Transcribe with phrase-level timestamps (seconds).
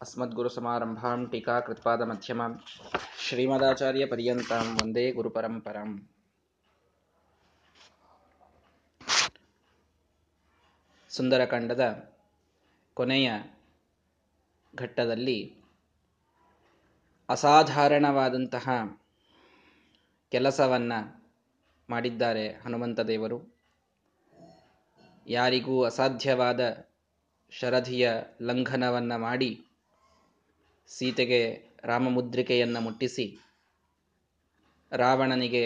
[0.00, 2.50] अस्मद्गुरुसमारम्भां टीकाकृत्पादमध्यमां
[3.18, 5.90] ಶ್ರೀಮದಾಚಾರ್ಯಪರ್ಯಂತಾಂ ವಂದೇ ಗುರುಪರಂಪರಾಂ
[11.10, 11.84] ಸುಂದರಕಾಂಡದ
[12.96, 13.28] ಕೊನೆಯ
[14.74, 15.38] ಘಟ್ಟದಲ್ಲಿ
[17.28, 18.66] ಅಸಾಧಾರಣವಾದಂತಹ
[20.32, 20.92] ಕೆಲಸವನ್ನ
[21.88, 23.38] ಮಾಡಿದ್ದಾರೆ ಹನುಮಂತ ದೇವರು
[25.26, 26.60] ಯಾರಿಗೂ ಅಸಾಧ್ಯವಾದ
[27.52, 28.06] ಶರಧಿಯ
[28.42, 29.50] ಲಂಘನವನ್ನ ಮಾಡಿ
[30.89, 31.41] ಸೀತೆಗೆ
[31.83, 33.25] ರಾಮಮುದ್ರಿಕೆಯನ್ನು ಮುಟ್ಟಿಸಿ
[34.91, 35.63] ರಾವಣನಿಗೆ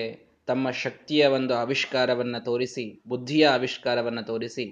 [0.48, 4.66] ತಮ್ಮ ಶಕ್ತಿಯ ಒಂದು ಆವಿಷ್ಕಾರವನ್ನು ತೋರಿಸಿ, ಬುದ್ಧಿಯ ಆವಿಷ್ಕಾರವನ್ನು ತೋರಿಸಿ,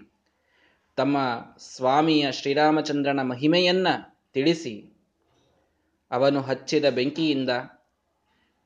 [0.98, 1.18] ತಮ್ಮ
[1.58, 3.94] ಸ್ವಾಮಿಯ ಶ್ರೀರಾಮಚಂದ್ರನ ಮಹಿಮೆಯನ್ನು
[4.34, 4.74] ತಿಳಿಸಿ,
[6.12, 7.50] ಅವನು ಹಚ್ಚಿದ ಬೆಂಕಿಯಿಂದ,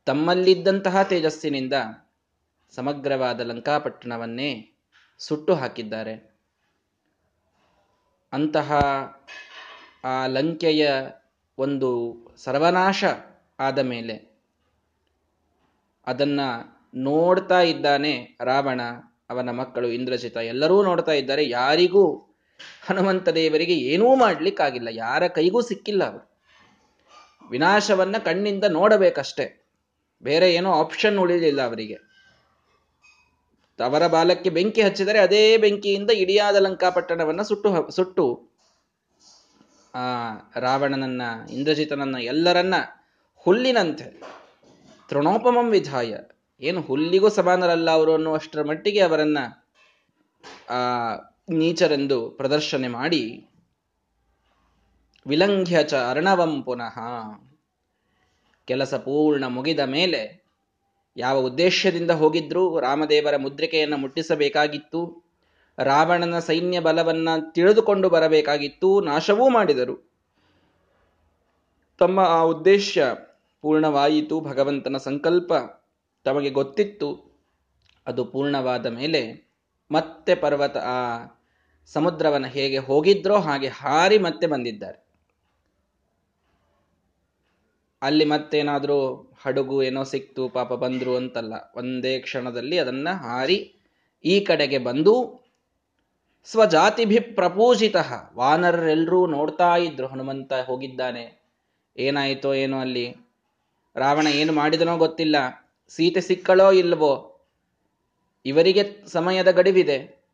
[0.06, 1.74] ತಮ್ಮಲ್ಲಿದ್ದಂತಹ ತೇಜಸ್ಸಿನಿಂದ
[2.74, 4.50] ಸಮಗ್ರವಾದ ಲಂಕಾಪಟ್ಟಣವನ್ನೇ
[5.20, 6.16] ಸುಟ್ಟು ಹಾಕಿದ್ದಾರೆ.
[8.34, 8.74] ಅಂತಹ
[10.04, 10.84] ಆ ಲಂಕೆಯ
[11.58, 13.04] ಒಂದು ಸರ್ವನಾಶ
[13.60, 14.36] ಆದ ಮೇಲೆ
[16.08, 16.40] ಅದನ್ನ
[16.96, 18.82] ನೋಡ್ತಾ ಇದ್ದಾನೆ ರಾವಣ,
[19.30, 20.38] ಅವನ ಮಕ್ಕಳು ಇಂದ್ರಜಿತ.
[20.38, 21.50] ಎಲ್ಲರೂ ನೋಡ್ತಾ ಇದ್ದಾರೆ.
[21.50, 22.16] ಯಾರಿಗೂ
[22.86, 24.88] ಹನುಮಂತ ದೇವರಿಗೆ ಏನೂ ಮಾಡ್ಲಿಕ್ಕಾಗಿಲ್ಲ.
[24.92, 26.32] ಯಾರ ಕೈಗೂ ಸಿಕ್ಕಿಲ್ಲ ಅವರು.
[27.50, 29.66] ವಿನಾಶವನ್ನ ಕಣ್ಣಿಂದ ನೋಡಬೇಕಷ್ಟೆ.
[30.22, 31.94] ಬೇರೆ ಏನೋ ಆಪ್ಷನ್ ಉಳಿಲಿಲ್ಲ ಅವರಿಗೆ.
[33.84, 38.55] ಅವರ ಬಾಲಕ್ಕೆ ಬೆಂಕಿ ಹಚ್ಚಿದರೆ ಅದೇ ಬೆಂಕಿಯಿಂದ ಇಡಿಯಾದ ಲಂಕಾಪಟ್ಟಣವನ್ನ ಸುಟ್ಟು ಸುಟ್ಟು
[39.96, 42.74] ಆ ರಾವಣನನ್ನ, ಇಂದ್ರಜಿತನನ್ನ ಎಲ್ಲರನ್ನ
[43.36, 44.22] ಹುಲ್ಲಿನಂತೆ
[45.10, 46.18] ತೃಣೋಪಮಂ ವಿಧಾಯ.
[46.62, 49.38] ಏನು ಹುಲ್ಲಿಗೂ ಸಮಾನರಲ್ಲ ಅವರು ಅನ್ನುವಷ್ಟರ ಮಟ್ಟಿಗೆ ಅವರನ್ನ
[50.70, 50.80] ಆ
[51.50, 53.48] ನೀಚರೆಂದು ಪ್ರದರ್ಶನೆ ಮಾಡಿ
[55.28, 56.98] ವಿಲಂಘ್ಯ ಚ ಅರ್ಣವಂ ಪುನಃ
[58.66, 60.46] ಕೆಲಸ ಪೂರ್ಣ ಮುಗಿದ ಮೇಲೆ
[61.18, 65.25] ಯಾವ ಉದ್ದೇಶದಿಂದ ಹೋಗಿದ್ರು ರಾಮದೇವರ ಮುದ್ರಿಕೆಯನ್ನು ಮುಟ್ಟಿಸಬೇಕಾಗಿತ್ತು.
[65.80, 70.12] ರಾವಣನ ಸೈನ್ಯ ಬಲವನ್ನ ತಿಳಿದುಕೊಂಡು ಬರಬೇಕಾಗಿತ್ತು, ನಾಶವೂ ಮಾಡಿದರು.
[71.98, 72.98] ತಮ್ಮ ಆ ಉದ್ದೇಶ
[73.62, 75.54] ಪೂರ್ಣವಾಯಿತು, ಭಗವಂತನ ಸಂಕಲ್ಪ
[76.24, 77.40] ತಮಗೆ ಗೊತ್ತಿತ್ತು.
[78.08, 79.52] ಅದು ಪೂರ್ಣವಾದ ಮೇಲೆ
[79.92, 81.26] ಮತ್ತೆ ಪರ್ವತ, ಆ
[81.86, 85.06] ಸಮುದ್ರವನ್ನು ಹೇಗೆ ಹೋಗಿದ್ರೋ ಹಾಗೆ ಹಾರಿ ಮತ್ತೆ ಬಂದಿದ್ದಾರೆ.
[88.02, 93.76] ಅಲ್ಲಿ ಮತ್ತೇನಾದರೂ ಹಡಗು ಏನೋ ಸಿಕ್ತು, ಪಾಪ ಬಂದ್ರು ಅಂತಲ್ಲ, ಒಂದೇ ಕ್ಷಣದಲ್ಲಿ ಅದನ್ನ ಹಾರಿ
[94.26, 95.45] ಈ ಕಡೆಗೆ ಬಂದು
[96.46, 97.96] ಸ್ವಜಾತಿಭಿ ಪ್ರಪೂಜಿತ
[98.36, 101.42] ವಾನರರೆಲ್ಲರೂ ನೋಡ್ತಾ ಇದ್ರು ಹನುಮಂತ ಹೋಗಿದ್ದಾನೆ.
[101.98, 103.16] ಏನಾಯಿತೋ ಏನೋ ಅಲ್ಲಿ.
[103.96, 105.36] ರಾವಣ ಏನು ಮಾಡಿದನೋ ಗೊತ್ತಿಲ್ಲ.
[105.90, 107.40] ಸೀತೆ ಸಿಕ್ಕಳೋ ಇಲ್ವೋ?
[108.46, 110.26] ಇವರಿಗೆ ಸಮಯದ ಗಡಿವಿದೆ.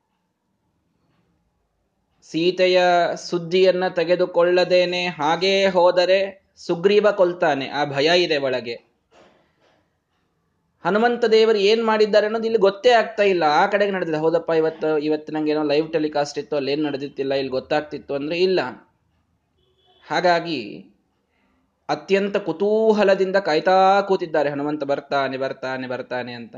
[2.22, 2.82] ಸೀತೆಯ
[3.16, 7.68] ಸುದ್ದಿಯನ್ನ ತೆಗೆದುಕೊಳ್ಳದೇನೆ ಹಾಗೇ ಹೋದರೆ ಸುಗ್ರೀವ ಕೊಲ್ತಾನೆ.
[7.68, 8.91] ಆ ಭಯ ಇದೆ ಒಳಗೆ.
[10.86, 13.44] ಹನುಮಂತ ದೇವರು ಏನ್ ಮಾಡಿದ್ದಾರೆ ಅನ್ನೋದು ಇಲ್ಲಿ ಗೊತ್ತೇ ಆಗ್ತಾ ಇಲ್ಲ.
[13.44, 14.18] ಆ ಕಡೆಗೆ ನಡೆದಿದೆ.
[14.18, 18.60] ಹೌದಪ್ಪ, ಇವತ್ತು ಇವತ್ತು ನಂಗೆ ಏನೋ ಲೈವ್ ಟೆಲಿಕಾಸ್ಟ್ ಇತ್ತು, ಅಲ್ಲಿ ನಡೆದಿತ್ತಿಲ್ಲ, ಇಲ್ಲಿ ಗೊತ್ತಾಗ್ತಿತ್ತು ಅಂದ್ರೆ ಇಲ್ಲ.
[20.08, 20.86] ಹಾಗಾಗಿ
[21.90, 24.50] ಅತ್ಯಂತ ಕುತೂಹಲದಿಂದ ಕಾಯ್ತಾ ಕೂತಿದ್ದಾರೆ.
[24.50, 26.56] ಹನುಮಂತ ಬರ್ತಾನೆ ಬರ್ತಾನೆ ಬರ್ತಾನೆ ಅಂತ.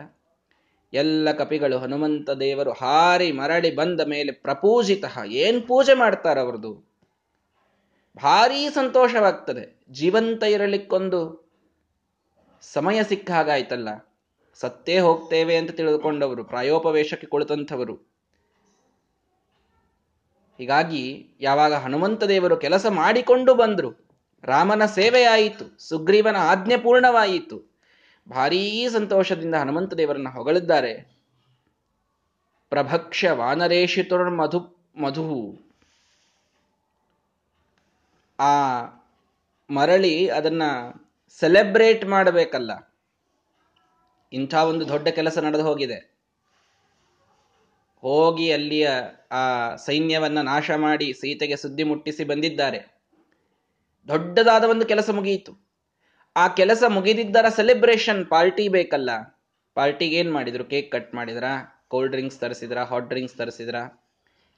[0.93, 5.05] ಎಲ್ಲ ಕಪಿಗಳು ಹನುಮಂತ ದೇವರು ಹಾರಿ ಮರಳಿ ಬಂದ ಮೇಲೆ ಪ್ರಪೂಜಿತ.
[5.25, 6.73] ಏನ್ ಪೂಜೆ ಮಾಡ್ತಾರೆ ಅವ್ರದ್ದು?
[8.23, 9.85] ಭಾರೀ ಸಂತೋಷವಾಗ್ತದೆ.
[9.91, 11.21] ಜೀವಂತ ಇರಲಿಕ್ಕೊಂದು
[12.61, 13.89] ಸಮಯ ಸಿಕ್ಕ ಹಾಗಾಯ್ತಲ್ಲ
[14.53, 17.95] ಸತ್ತೇ ಹೋಗ್ತೇವೆ ಅಂತ ತಿಳಿದುಕೊಂಡವರು, ಪ್ರಾಯೋಪವೇಶಕ್ಕೆ ಕುಳಿತಂಥವರು.
[20.57, 24.07] ಹೀಗಾಗಿ ಯಾವಾಗ ಹನುಮಂತ ದೇವರು ಕೆಲಸ ಮಾಡಿಕೊಂಡು ಬಂದರು,
[24.43, 27.73] ರಾಮನ ಸೇವೆಯಾಯಿತು, ಸುಗ್ರೀವನ ಆಜ್ಞೆ ಪೂರ್ಣವಾಯಿತು,
[28.29, 31.13] ಭಾರೀ ಸಂತೋಷದಿಂದ ಹನುಮಂತ ದೇವರನ್ನ ಹೊಗಳಿದ್ದಾರೆ.
[32.69, 35.59] ಪ್ರಭಕ್ಷ್ಯ ವಾನರೇಶಿತುರ್ ಮಧು ಮಧು
[38.39, 38.83] ಆ
[39.69, 40.63] ಮರಳಿ ಅದನ್ನ
[41.29, 42.92] ಸೆಲೆಬ್ರೇಟ್ ಮಾಡಬೇಕಲ್ಲ.
[44.33, 46.13] ಇಂಥ ಒಂದು ದೊಡ್ಡ ಕೆಲಸ ನಡೆದು ಹೋಗಿದೆ.
[48.01, 48.89] ಹೋಗಿ ಅಲ್ಲಿಯ
[49.31, 53.01] ಆ ಸೈನ್ಯವನ್ನ ನಾಶ ಮಾಡಿ ಸೀತೆಗೆ ಸುದ್ದಿ ಮುಟ್ಟಿಸಿ ಬಂದಿದ್ದಾರೆ.
[54.07, 55.67] ದೊಡ್ಡದಾದ ಒಂದು ಕೆಲಸ ಮುಗಿಯಿತು.
[56.35, 59.09] ಆ ಕೆಲಸ ಮುಗಿದಿದ್ದರ ಸೆಲೆಬ್ರೇಷನ್ ಪಾರ್ಟಿ ಬೇಕಲ್ಲ.
[59.73, 60.65] ಪಾರ್ಟಿಗೆ ಏನ್ ಮಾಡಿದ್ರು?
[60.65, 61.43] ಕೇಕ್ ಕಟ್ ಮಾಡಿದ್ರ?
[61.87, 62.79] ಕೋಲ್ಡ್ ಡ್ರಿಂಕ್ಸ್ ತರಿಸಿದ್ರ?
[62.79, 63.75] ಹಾಟ್ ಡ್ರಿಂಕ್ಸ್ ತರಿಸಿದ್ರ?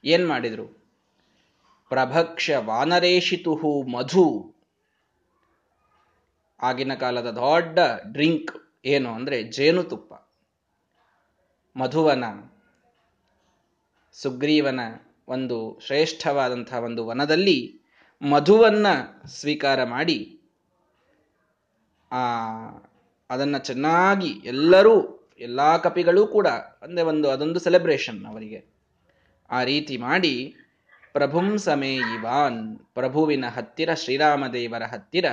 [0.04, 0.66] ಏನ್ ಮಾಡಿದ್ರು?
[1.88, 4.54] ಪ್ರಭಕ್ಷ ವಾನರೇಶಿತುಹು ಮಧು.
[6.62, 7.78] ಆಗಿನ ಕಾಲದ ದೊಡ್ಡ
[8.12, 10.14] ಡ್ರಿಂಕ್ ಏನು ಅಂದರೆ ಜೇನುತುಪ್ಪ
[11.76, 12.24] ಮಧುವನ,
[14.12, 14.80] ಸುಗ್ರೀವನ
[15.28, 17.80] ಒಂದು ಶ್ರೇಷ್ಠವಾದಂಥ ಒಂದು ವನದಲ್ಲಿ
[18.22, 18.86] ಮಧುವನ್ನ
[19.26, 20.40] ಸ್ವೀಕಾರ ಮಾಡಿ,
[22.12, 22.36] ಆ,
[23.30, 26.46] ಅದನ್ನು ಚೆನ್ನಾಗಿ ಎಲ್ಲರೂ, ಎಲ್ಲ ಕಪಿಗಳೂ ಕೂಡ
[26.82, 28.64] ಅಂದರೆ ಒಂದು ಅದೊಂದು ಸೆಲೆಬ್ರೇಷನ್ ಅವರಿಗೆ.
[29.50, 30.54] ಆ ರೀತಿ ಮಾಡಿ,
[31.12, 35.24] ಪ್ರಭುಂ ಸಮೇ ಇವಾನ್, ಪ್ರಭುವಿನ ಹತ್ತಿರ ಶ್ರೀರಾಮದೇವರ ಹತ್ತಿರ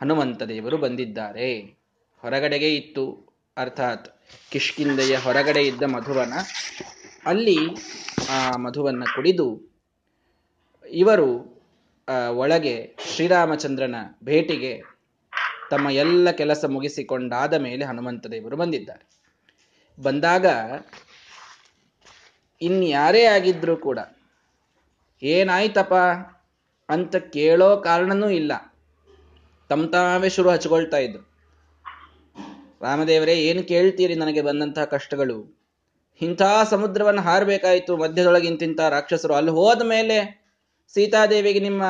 [0.00, 1.79] ಹನುಮಂತ ದೇವರು ಬಂದಿದ್ದಾರೆ.
[2.22, 3.04] ಹೊರಗಡೆಗೆ ಇತ್ತು.
[3.56, 4.08] ಅರ್ಥಾತ್
[4.52, 6.34] ಕಿಷ್ಕಿಂದೆಯ ಹೊರಗಡೆ ಇದ್ದ ಮಧುವನ,
[7.26, 7.58] ಅಲ್ಲಿ
[8.30, 9.48] ಆ ಮಧುವನ್ನ ಕುಡಿದು
[10.84, 11.30] ಇವರು
[12.36, 12.74] ಒಳಗೆ
[13.06, 14.72] ಶ್ರೀರಾಮಚಂದ್ರನ ಭೇಟಿಗೆ
[15.70, 19.04] ತಮ್ಮ ಎಲ್ಲ ಕೆಲಸ ಮುಗಿಸಿಕೊಂಡಾದ ಮೇಲೆ ಹನುಮಂತ ದೇವರು ಬಂದಿದ್ದಾರೆ.
[19.98, 20.46] ಬಂದಾಗ
[22.60, 23.98] ಇನ್ಯಾರೇ ಆಗಿದ್ರು ಕೂಡ
[25.22, 25.94] ಏನಾಯ್ತಪ್ಪ
[26.88, 28.52] ಅಂತ ಕೇಳೋ ಕಾರಣನೂ ಇಲ್ಲ.
[29.70, 31.29] ತಮ್ಮ ತಾವೇ ಶುರು ಹಚ್ಕೊಳ್ತಾ ಇದ್ರು.
[32.82, 35.60] ರಾಮದೇವರೇ, ಏನು ಕೇಳ್ತೀರಿ ನನಗೆ ಬಂದಂತಹ ಕಷ್ಟಗಳು?
[36.22, 39.34] ಇಂಥ ಸಮುದ್ರವನ್ನು ಹಾರಬೇಕಾಯಿತು ಮಧ್ಯದೊಳಗೆ ಇಂತಿಂಥ ರಾಕ್ಷಸರು.
[39.34, 40.40] ಅಲ್ಲಿ ಹೋದ ಮೇಲೆ
[40.94, 41.82] ಸೀತಾದೇವಿಗೆ ನಿಮ್ಮ,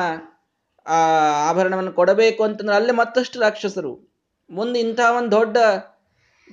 [0.85, 0.95] ಆ,
[1.49, 4.15] ಆಭರಣವನ್ನು ಕೊಡಬೇಕು ಅಂತಂದ್ರೆ ಅಲ್ಲಿ ಮತ್ತಷ್ಟು ರಾಕ್ಷಸರು.
[4.49, 5.57] ಮುಂದೆ ಇಂಥ ಒಂದು ದೊಡ್ಡ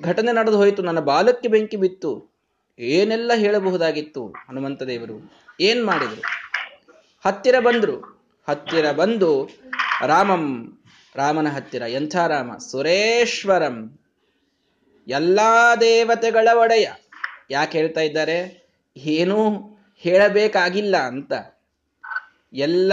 [0.02, 0.82] ಘಟನೆ ನಡೆದು ಹೋಯಿತು.
[0.82, 2.38] ನನ್ನ ಬಾಲಕ್ಕೆ ಬೆಂಕಿ ಬಿತ್ತು.
[2.78, 4.26] ಏನೆಲ್ಲ ಹೇಳಬಹುದಾಗಿತ್ತು?
[4.26, 6.22] ಹನುಮಂತ ದೇವರು ಏನ್ ಮಾಡಿದ್ರು?
[7.24, 8.22] ಹತ್ತಿರ ಬಂದರು.
[8.48, 9.48] ಹತ್ತಿರ ಬಂದು
[10.06, 10.78] ರಾಮಂ,
[11.16, 11.82] ರಾಮನ ಹತ್ತಿರ.
[11.82, 12.56] ಎಂಥ ರಾಮ?
[12.56, 13.97] ಸುರೇಶ್ವರಂ.
[15.08, 16.88] ಎಲ್ಲಾ ದೇವತೆಗಳ ಒಡೆಯ.
[17.50, 18.68] ಯಾಕೆ ಹೇಳ್ತಾ ಇದ್ದಾರೆ?
[18.96, 19.60] ಏನೂ
[19.96, 21.32] ಹೇಳಬೇಕಾಗಿಲ್ಲ ಅಂತ.
[22.52, 22.92] ಎಲ್ಲ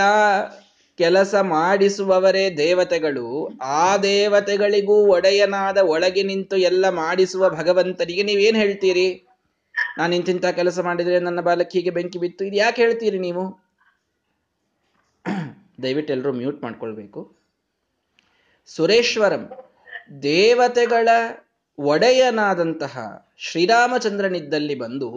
[0.98, 3.58] ಕೆಲಸ ಮಾಡಿಸುವವರೇ ದೇವತೆಗಳು.
[3.62, 9.28] ಆ ದೇವತೆಗಳಿಗೂ ಒಡೆಯನಾದ ಒಳಗೆ ನಿಂತು ಎಲ್ಲ ಮಾಡಿಸುವ ಭಗವಂತನಿಗೆ ನೀವೇನ್ ಹೇಳ್ತೀರಿ?
[9.98, 12.46] ನಾನು ಇಂತಿಂಥ ಕೆಲಸ ಮಾಡಿದ್ರೆ ನನ್ನ ಬಾಲಕ್ಕೆ ಹೀಗೆ ಬೆಂಕಿ ಬಿತ್ತು.
[12.46, 13.60] ಇದು ಯಾಕೆ ಹೇಳ್ತೀರಿ ನೀವು?
[15.84, 17.36] ದಯವಿಟ್ಟು ಎಲ್ಲರೂ ಮ್ಯೂಟ್ ಮಾಡ್ಕೊಳ್ಬೇಕು.
[18.66, 19.50] ಸುರೇಶ್ವರಂ,
[20.24, 21.10] ದೇವತೆಗಳ
[21.80, 25.10] ಒಡೆಯನಾದಂತಹ ಶ್ರೀರಾಮಚಂದ್ರನಿದ್ದಲ್ಲಿ ಬಂದು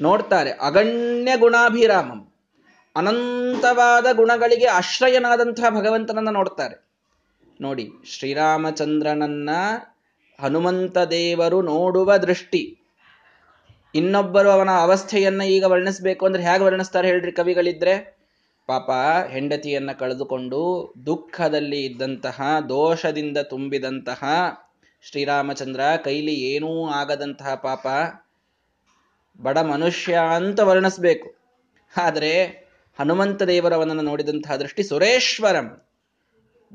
[0.00, 2.32] ನೋಡ್ತಾರೆ, ಅಗಣ್ಯ ಗುಣಾಭಿರಾಮಂ,
[2.96, 6.76] ಅನಂತವಾದ ಗುಣಗಳಿಗೆ ಆಶ್ರಯನಾದಂತಹ ಭಗವಂತನನ್ನ ನೋಡ್ತಾರೆ.
[7.60, 9.50] ನೋಡಿ, ಶ್ರೀರಾಮಚಂದ್ರನನ್ನ
[10.38, 12.78] ಹನುಮಂತ ದೇವರು ನೋಡುವ ದೃಷ್ಟಿ,
[13.94, 18.18] ಇನ್ನೊಬ್ಬರು ಅವನ ಅವಸ್ಥೆಯನ್ನ ಈಗ ವರ್ಣಿಸ್ಬೇಕು ಅಂದ್ರೆ ಹೇಗೆ ವರ್ಣಿಸ್ತಾರೆ ಹೇಳ್ರಿ ಕವಿಗಳಿದ್ರೆ?
[18.66, 18.90] ಪಾಪ
[19.30, 20.60] ಹೆಂಡತಿಯನ್ನ ಕಳೆದುಕೊಂಡು
[21.06, 24.24] ದುಃಖದಲ್ಲಿ ಇದ್ದಂತಹ, ದೋಷದಿಂದ ತುಂಬಿದಂತಹ
[25.02, 27.86] ಶ್ರೀರಾಮಚಂದ್ರ, ಕೈಲಿ ಏನೂ ಆಗದಂತಹ ಪಾಪ.
[29.40, 31.34] ಬಡ ಮನುಷ್ಯ ಅಂತ ವರ್ಣಿಸ್ಬೇಕು.
[31.96, 32.46] ಆದರೆ
[32.98, 35.88] ಹನುಮಂತ ದೇವರವನನ್ನು ನೋಡಿದಂತಹ ದೃಷ್ಟಿ ಸುರೇಶ್ವರಂ.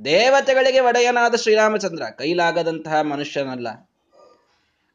[0.03, 3.67] ದೇವತೆಗಳಿಗೆ ಒಡೆಯನಾದ ಶ್ರೀರಾಮಚಂದ್ರ, ಕೈಲಾಗದಂತಹ ಮನುಷ್ಯನಲ್ಲ.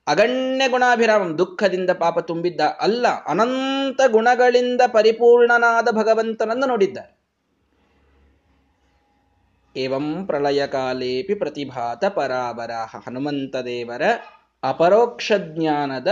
[0.06, 7.21] ಅಗಣ್ಯ ಗುಣಾಭಿರಾಮಂ, ದುಃಖದಿಂದ ಪಾಪ ತುಂಬಿದ್ದ ಅಲ್ಲ, ಅನಂತ ಗುಣಗಳಿಂದ ಪರಿಪೂರ್ಣನಾದ ಭಗವಂತನನ್ನು ನೋಡಿದ್ದಾರೆ
[9.76, 14.02] ಏವಂ ಪ್ರಳಯ ಕಾಲೇಪಿ ಪ್ರತಿಭಾತ ಪರಾಬರಾಹ ಹನುಮಂತ ದೇವರ
[14.62, 16.08] ಅಪರೋಕ್ಷ ಜ್ಞಾನದ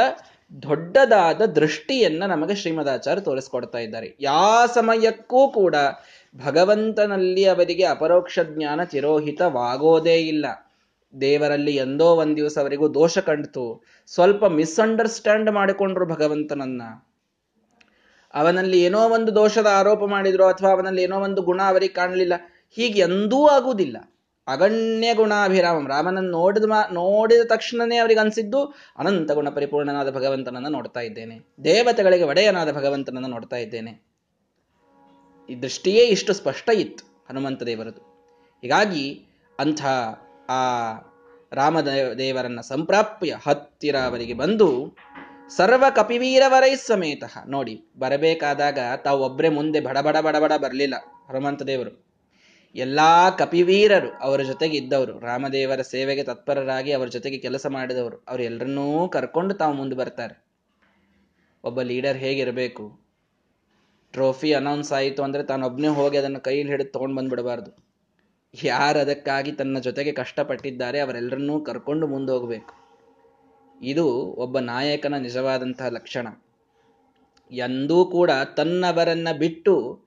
[0.63, 4.17] ದೊಡ್ಡದಾದ ದೃಷ್ಟಿಯನ್ನ ನಮಗೆ ಶ್ರೀಮದಾಚಾರ್ಯ ತೋರಿಸ್ಕೊಡ್ತಾ ಇದ್ದಾರೆ.
[4.21, 5.75] ಯಾವ ಸಮಯಕ್ಕೂ ಕೂಡ
[6.47, 10.47] ಭಗವಂತನಲ್ಲಿ ಅವರಿಗೆ ಅಪರೋಕ್ಷ ಜ್ಞಾನ ತಿರೋಹಿತವಾಗೋದೇ ಇಲ್ಲ.
[11.21, 13.85] ದೇವರಲ್ಲಿ ಎಂದೋ ಒಂದ್ ದಿವಸ ಅವರಿಗೂ ದೋಷ ಕಂಡ್ತು.
[14.07, 16.83] ಸ್ವಲ್ಪ ಮಿಸ್ಅಂಡರ್ಸ್ಟ್ಯಾಂಡ್ ಮಾಡಿಕೊಂಡ್ರು ಭಗವಂತನನ್ನ.
[18.35, 22.33] ಅವನಲ್ಲಿ ಏನೋ ಒಂದು ದೋಷದ ಆರೋಪ ಮಾಡಿದ್ರು ಅಥವಾ ಅವನಲ್ಲಿ ಏನೋ ಒಂದು ಗುಣ ಅವರಿಗೆ ಕಾಣಲಿಲ್ಲ.
[22.71, 23.97] ಹೀಗೆ ಎಂದೂ ಆಗುವುದಿಲ್ಲ.
[24.47, 25.89] ಅಗಣ್ಯ ಗುಣಾಭಿರಾಮಂ.
[25.89, 28.65] ರಾಮನನ್ನು ನೋಡಿದ ನೋಡಿದ ತಕ್ಷಣನೇ ಅವರಿಗೆ ಅನಿಸಿದ್ದು,
[28.99, 31.37] ಅನಂತ ಗುಣ ಪರಿಪೂರ್ಣನಾದ ಭಗವಂತನನ್ನು ನೋಡ್ತಾ ಇದ್ದೇನೆ.
[31.65, 33.93] ದೇವತೆಗಳಿಗೆ ಒಡೆಯನಾದ ಭಗವಂತನನ್ನು ನೋಡ್ತಾ ಇದ್ದೇನೆ.
[35.49, 38.03] ಈ ದೃಷ್ಟಿಯೇ ಇಷ್ಟು ಸ್ಪಷ್ಟ ಇತ್ತು ಹನುಮಂತ ದೇವರದು.
[38.63, 39.27] ಹೀಗಾಗಿ
[39.59, 39.83] ಅಂಥ
[40.49, 40.61] ಆ
[41.53, 44.97] ರಾಮದೇವರನ್ನ ಸಂಪ್ರಾಪ್ಯ ಹತ್ತಿರ ಅವರಿಗೆ ಬಂದು
[45.57, 50.95] ಸರ್ವ ಕಪಿವೀರವರೈ ಸಮೇತ ನೋಡಿ, ಬರಬೇಕಾದಾಗ ತಾವು ಒಬ್ಬರೇ ಮುಂದೆ ಬಡಬಡ ಬಡಬಡ ಬರಲಿಲ್ಲ
[51.29, 52.10] ಹನುಮಂತ ದೇವರು.
[52.75, 55.19] ಎಲ್ಲಾ ಕಪಿವೀರರು ಅವರ ಜೊತೆಗೆ ಇದ್ದವರು.
[55.19, 58.25] ರಾಮದೇವರ ಸೇವೆಗೆ ತತ್ಪರರಾಗಿ ಅವರ ಜೊತೆಗೆ ಕೆಲಸ ಮಾಡಿದವರು.
[58.29, 60.45] ಅವರು ಎಲ್ಲರನ್ನೂ ಕರ್ಕೊಂಡು ತಾವು ಮುಂದೆ ಬರ್ತಾರೆ.
[61.65, 63.01] ಒಬ್ಬ ಲೀಡರ್ ಹೇಗಿರಬೇಕು?
[64.13, 67.91] ಟ್ರೋಫಿ ಅನೌನ್ಸ್ ಆಯಿತು ಅಂದ್ರೆ ತಾನೊಬ್ಬನೇ ಹೋಗಿ ಅದನ್ನು ಕೈಯಲ್ಲಿ ಹಿಡಿದು ತೊಗೊಂಡು ಬಂದ್ಬಿಡಬಾರ್ದು.
[68.65, 72.81] ಯಾರು ಅದಕ್ಕಾಗಿ ತನ್ನ ಜೊತೆಗೆ ಕಷ್ಟಪಟ್ಟಿದ್ದಾರೆ ಅವರೆಲ್ಲರನ್ನೂ ಕರ್ಕೊಂಡು ಮುಂದೆ ಹೋಗಬೇಕು.
[73.83, 76.29] ಇದು ಒಬ್ಬ ನಾಯಕನ ನಿಜವಾದಂತಹ ಲಕ್ಷಣ.
[77.53, 80.05] ಎಂದೂ ಕೂಡ ತನ್ನವರನ್ನ ಬಿಟ್ಟು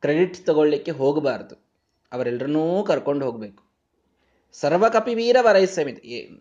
[0.00, 1.54] ಕ್ರೆಡಿಟ್ ತಗೊಳ್ಳಿಕ್ಕೆ ಹೋಗಬಾರ್ದು.
[2.12, 3.64] ಅವರೆಲ್ಲರನ್ನೂ ಕರ್ಕೊಂಡು ಹೋಗಬೇಕು.
[4.52, 6.36] ಸರ್ವಕಪಿ ವೀರ ವರೈಸಮಿತಿ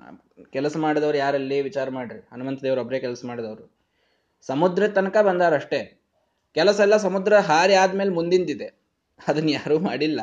[0.49, 2.19] ಕೆಲಸ ಮಾಡಿದವರು ಯಾರಲ್ಲಿ ವಿಚಾರ ಮಾಡ್ರಿ.
[2.19, 3.71] ಹನುಮಂತ ದೇವರು ಒಬ್ಬರೇ ಕೆಲಸ ಮಾಡಿದವರು.
[4.41, 6.01] ಸಮುದ್ರ ತನಕ ಬಂದಾರಷ್ಟೇ
[6.53, 8.67] ಕೆಲಸ ಎಲ್ಲ ಸಮುದ್ರ ಹಾರಿ ಆದ್ಮೇಲೆ ಮುಂದಿಂದಿದೆ.
[9.27, 10.21] ಅದನ್ನು ಯಾರೂ ಮಾಡಿಲ್ಲ.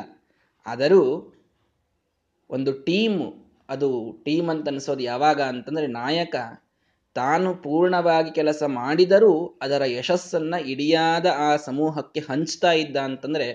[0.65, 1.33] ಆದರೂ
[2.49, 3.33] ಒಂದು ಟೀಮ್,
[3.69, 6.35] ಅದು ಟೀಮ್ ಅಂತ ಅನಿಸೋದು ಯಾವಾಗ ಅಂತಂದ್ರೆ ನಾಯಕ
[7.15, 13.47] ತಾನು ಪೂರ್ಣವಾಗಿ ಕೆಲಸ ಮಾಡಿದರೂ ಅದರ ಯಶಸ್ಸನ್ನ ಇಡಿಯಾದ ಆ ಸಮೂಹಕ್ಕೆ ಹಂಚ್ತಾ ಇದ್ದ ಅಂತಂದ್ರೆ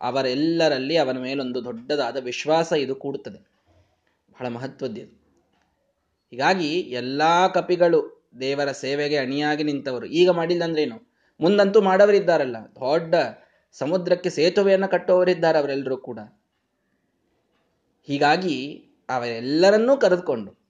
[0.00, 3.38] ಅವರೆಲ್ಲರಲ್ಲಿ ಅವನ ಮೇಲೊಂದು ದೊಡ್ಡದಾದ ವಿಶ್ವಾಸ ಇದು ಕೂಡುತ್ತದೆ
[4.32, 5.24] ಬಹಳ ಮಹತ್ವದ್ದು
[6.30, 10.06] ಹೀಗಾಗಿ ಎಲ್ಲಾ ಕಪಿಗಳು ದೇವರ ಸೇವೆಗೆ ಅಣಿಯಾಗಿ ನಿಂತವರು.
[10.06, 13.14] ಈಗ ಮಾಡಿಲ್ಲ ಅಂದ್ರೇನು ಮುಂದಂತೂ ಮಾಡವರಿದ್ದಾರಲ್ಲ ದೊಡ್ಡ
[13.72, 16.18] ಸಮುದ್ರಕ್ಕೆ ಸೇತುವೆಯನ್ನು ಕಟ್ಟುವವರಿದ್ದಾರೆ ಅವರೆಲ್ಲರೂ ಕೂಡ.
[18.02, 18.74] ಹೀಗಾಗಿ
[19.08, 20.63] ಅವರೆಲ್ಲರನ್ನೂ ಕರೆದುಕೊಂಡು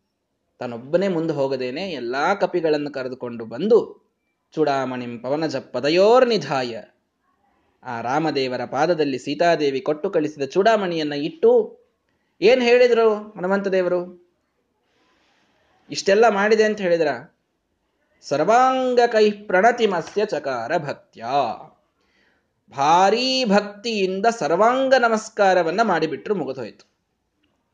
[0.58, 4.04] ತಾನೊಬ್ಬನೇ ಮುಂದೆ ಹೋಗದೇನೆ ಎಲ್ಲಾ ಕಪಿಗಳನ್ನು ಕರೆದುಕೊಂಡು ಬಂದು,
[4.52, 6.82] ಚೂಡಾಮಣಿಂ ಪವನಜ ಪದಯೋರ್ ನಿಧಾಯ
[7.82, 11.80] ಆ ರಾಮದೇವರ ಪಾದದಲ್ಲಿ ಸೀತಾದೇವಿ ಕೊಟ್ಟು ಕಳಿಸಿದ ಚೂಡಾಮಣಿಯನ್ನ ಇಟ್ಟು,
[12.40, 14.30] ಏನ್ ಹೇಳಿದ್ರು ಹನುಮಂತ ದೇವರು?
[15.90, 17.08] ಇಷ್ಟೆಲ್ಲ ಮಾಡಿದೆ ಅಂತ ಹೇಳಿದ್ರ?
[18.22, 21.24] ಸರ್ವಾಂಗ ಕೈ ಪ್ರಣತಿಮಸ್ಯ ಚಕಾರ ಭಕ್ತ್ಯ.
[22.76, 26.88] ಭಾರೀ ಭಕ್ತಿಯಿಂದ ಸರ್ವಾಂಗ ನಮಸ್ಕಾರವನ್ನ ಮಾಡಿಬಿಟ್ರು ಮುಗಿದೋಯ್ತು.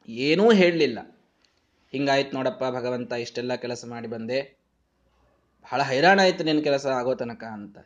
[0.09, 1.20] ಏನೂ ಹೇಳಲಿಲ್ಲ.
[1.93, 4.61] ಹಿಂಗಾಯ್ತು ನೋಡಪ್ಪ ಭಗವಂತ, ಇಷ್ಟೆಲ್ಲ ಕೆಲಸ ಮಾಡಿ ಬಂದೆ.
[5.63, 7.79] ಬಹಳ ಹೈರಾಣ ಆಯ್ತು ನಿನ್ನ ಕೆಲಸ ಆಗೋ ತನಕ ಅಂತ.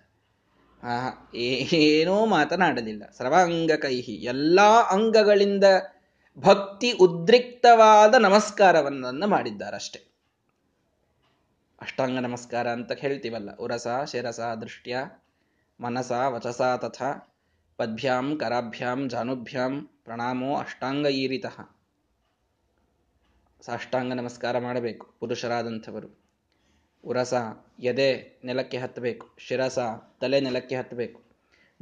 [0.82, 0.88] ಆ
[1.34, 3.02] ಏನೂ ಮಾತನಾಡಲಿಲ್ಲ.
[3.18, 5.64] ಸರ್ವಾಂಗ ಕೈಹಿ ಎಲ್ಲಾ ಅಂಗಗಳಿಂದ
[6.38, 10.14] ಭಕ್ತಿ ಉದ್ರಿಕ್ತವಾದ ನಮಸ್ಕಾರವನ್ನ ಮಾಡಿದ್ದಾರಷ್ಟೆ.
[11.80, 13.56] ಅಷ್ಟಾಂಗ ನಮಸ್ಕಾರ ಅಂತ ಹೇಳ್ತೀವಲ್ಲ.
[13.56, 14.98] ಉರಸ, ಶಿರಸ, ದೃಷ್ಟ್ಯ,
[15.80, 17.02] ಮನಸ, ವಚಸ, ತಥ,
[17.76, 21.46] ಪದ್ಭ್ಯಾಂ, ಕರಾಭ್ಯಾಂ, ಜಾನುಭ್ಯಾಂ, ಪ್ರಣಾಮೋ ಅಷ್ಟಾಂಗ ಈರಿತ
[23.64, 25.06] ಸಾಷ್ಟಾಂಗ ನಮಸ್ಕಾರ ಮಾಡಬೇಕು.
[25.20, 26.24] ಪುರುಷರಾದಂಥವರು.
[27.04, 27.34] ಉರಸ
[27.80, 29.34] ಎದೆ ನೆಲಕ್ಕೆ ಹತ್ತಬೇಕು.
[29.38, 29.78] ಶಿರಸ
[30.20, 31.22] ತಲೆ ನೆಲಕ್ಕೆ ಹತ್ತಬೇಕು.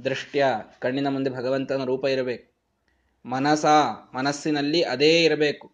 [0.04, 0.46] ದೃಷ್ಟ್ಯ
[0.78, 2.52] ಕಣ್ಣಿನ ಮುಂದೆ ಭಗವಂತನ ರೂಪ ಇರಬೇಕು.
[3.28, 3.64] ಮನಸ
[4.14, 5.72] ಮನಸ್ಸಿನಲ್ಲಿ ಅದೇ ಇರಬೇಕು.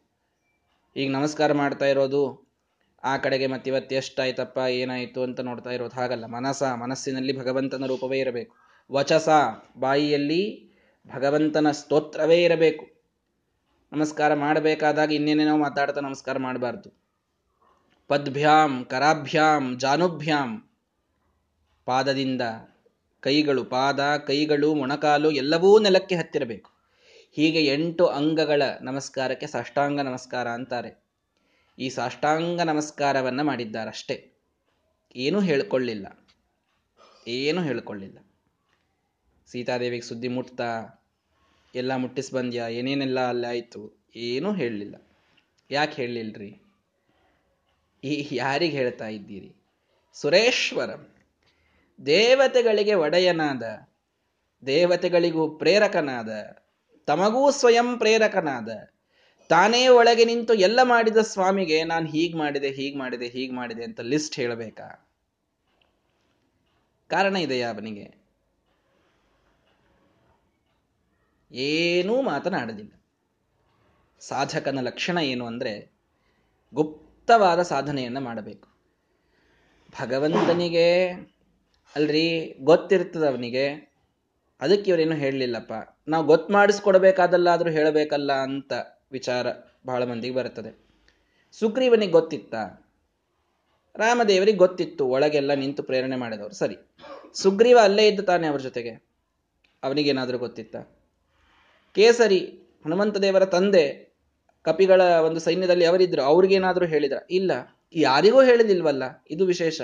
[0.96, 2.52] ಈಗ ನಮಸ್ಕಾರ ಮಾಡ್ತಾ ಇರೋದು,
[3.04, 5.96] ಆ ಕಡೆಗೆ ಇವತ್ತು ಎಷ್ಟಾಯ್ತಪ್ಪ, ಏನಾಯ್ತು ಅಂತ ನೋಡ್ತಾ ಇರೋದು.
[5.96, 6.26] ಹಾಗಲ್ಲ.
[6.26, 8.56] ಮನಸ ಮನಸ್ಸಿನಲ್ಲಿ ಭಗವಂತನ ರೂಪವೇ ಇರಬೇಕು.
[8.92, 9.28] ವಚಸ
[9.76, 10.72] ಬಾಯಿಯಲ್ಲಿ
[11.16, 12.97] ಭಗವಂತನ ಸ್ತೋತ್ರವೇ ಇರಬೇಕು.
[13.92, 16.92] ನಮಸ್ಕಾರ ಮಾಡಬೇಕಾದಾಗ ಇನ್ನೇನೇನೋ ಮಾತಾಡ್ತಾ ನಮಸ್ಕಾರ ಮಾಡಬಾರ್ದು.
[18.08, 20.70] ಪದ್ಭ್ಯಾಂ, ಕರಾಭ್ಯಾಂ, ಜಾನುಭ್ಯಾಂ,
[21.84, 22.42] ಪಾದದಿಂದ
[23.20, 26.70] ಕೈಗಳು, ಪಾದ, ಕೈಗಳು, ಮೊಣಕಾಲು ಎಲ್ಲವೂ ನೆಲಕ್ಕೆ ಹತ್ತಿರಬೇಕು.
[27.32, 31.04] ಹೀಗೆ ಎಂಟು ಅಂಗಗಳ ನಮಸ್ಕಾರಕ್ಕೆ ಸಾಷ್ಟಾಂಗ ನಮಸ್ಕಾರ ಅಂತಾರೆ.
[31.78, 34.32] ಈ ಸಾಷ್ಟಾಂಗ ನಮಸ್ಕಾರವನ್ನು ಮಾಡಿದ್ದಾರಷ್ಟೇ.
[35.16, 36.26] ಏನೂ ಹೇಳ್ಕೊಳ್ಳಿಲ್ಲ.
[37.28, 38.18] ಏನೂ ಹೇಳ್ಕೊಳ್ಳಿಲ್ಲ.
[39.46, 40.97] ಸೀತಾದೇವಿಗೆ ಸುದ್ದಿ ಮುಟ್ತಾ
[41.74, 44.10] ಎಲ್ಲ ಮುಟ್ಟಿಸಿ ಬಂದ್ಯಾ ಏನೇನೆಲ್ಲ ಅಲ್ಲಿ ಆಯಿತು?
[44.16, 44.94] ಏನೂ ಹೇಳಲಿಲ್ಲ.
[45.70, 46.62] ಯಾಕೆ ಹೇಳಿಲ್ರಿ
[48.04, 49.56] ಈ ಯಾರಿಗೆ ಹೇಳ್ತಾ ಇದ್ದೀರಿ?
[50.12, 50.90] ಸುರೇಶ್ವರ.
[52.06, 53.62] ದೇವತೆಗಳಿಗೆ ಒಡೆಯನಾದ,
[54.66, 56.28] ದೇವತೆಗಳಿಗೂ ಪ್ರೇರಕನಾದ,
[57.06, 58.68] ತಮಗೂ ಸ್ವಯಂ ಪ್ರೇರಕನಾದ,
[59.48, 64.36] ತಾನೇ ಒಳಗೆ ನಿಂತು ಎಲ್ಲ ಮಾಡಿದ ಸ್ವಾಮಿಗೆ ನಾನು ಹೀಗೆ ಮಾಡಿದೆ ಹೀಗೆ ಮಾಡಿದೆ ಹೀಗೆ ಮಾಡಿದೆ ಅಂತ ಲಿಸ್ಟ್
[64.36, 65.08] ಹೇಳಬೇಕಾ?
[67.08, 68.17] ಕಾರಣ ಇದೆಯಾ ಅವನಿಗೆ?
[71.52, 72.92] ಏನೂ ಮಾತನಾಡಲಿಲ್ಲ.
[74.20, 75.92] ಸಾಧಕನ ಲಕ್ಷಣ ಏನು ಅಂದರೆ
[76.74, 78.68] ಗುಪ್ತವಾದ ಸಾಧನೆಯನ್ನ ಮಾಡಬೇಕು.
[80.00, 81.10] ಭಗವಂತನಿಗೆ
[81.96, 83.94] ಅಲ್ರಿ ಗೊತ್ತಿರ್ತದ ಅವನಿಗೆ
[84.60, 85.72] ಅದಕ್ಕೆ ಇವರೇನು ಹೇಳಲಿಲ್ಲಪ್ಪ.
[86.08, 88.72] ನಾವು ಗೊತ್ತು ಮಾಡಿಸ್ಕೊಡ್ಬೇಕಾದಲ್ಲಾದ್ರೂ ಹೇಳಬೇಕಲ್ಲ ಅಂತ
[89.12, 89.46] ವಿಚಾರ
[89.86, 90.88] ಬಹಳ ಮಂದಿಗೆ ಬರುತ್ತದೆ.
[91.52, 92.54] ಸುಗ್ರೀವನಿಗೆ ಗೊತ್ತಿತ್ತ?
[93.96, 96.54] ರಾಮದೇವರಿಗೆ ಗೊತ್ತಿತ್ತು, ಒಳಗೆಲ್ಲ ನಿಂತು ಪ್ರೇರಣೆ ಮಾಡಿದವರು.
[96.54, 96.76] ಸರಿ.
[97.34, 98.90] ಸುಗ್ರೀವ ಅಲ್ಲೇ ಇದ್ದ ತಾನೆ ಅವ್ರ ಜೊತೆಗೆ?
[99.82, 100.76] ಅವನಿಗೇನಾದ್ರೂ ಗೊತ್ತಿತ್ತ?
[101.98, 102.40] ಕೇಸರಿ
[102.84, 104.14] ಹನುಮಂತ ದೇವರ ತಂದೆ,
[104.62, 106.22] ಕಪಿಗಳ ಒಂದು ಸೈನ್ಯದಲ್ಲಿ ಅವರಿದ್ರು.
[106.22, 107.16] ಅವ್ರಿಗೇನಾದ್ರೂ ಹೇಳಿದ್ರ?
[107.30, 107.50] ಇಲ್ಲ.
[107.94, 109.02] ಯಾರಿಗೂ ಹೇಳಿದಿಲ್ವಲ್ಲ?
[109.30, 109.80] ಇದು ವಿಶೇಷ.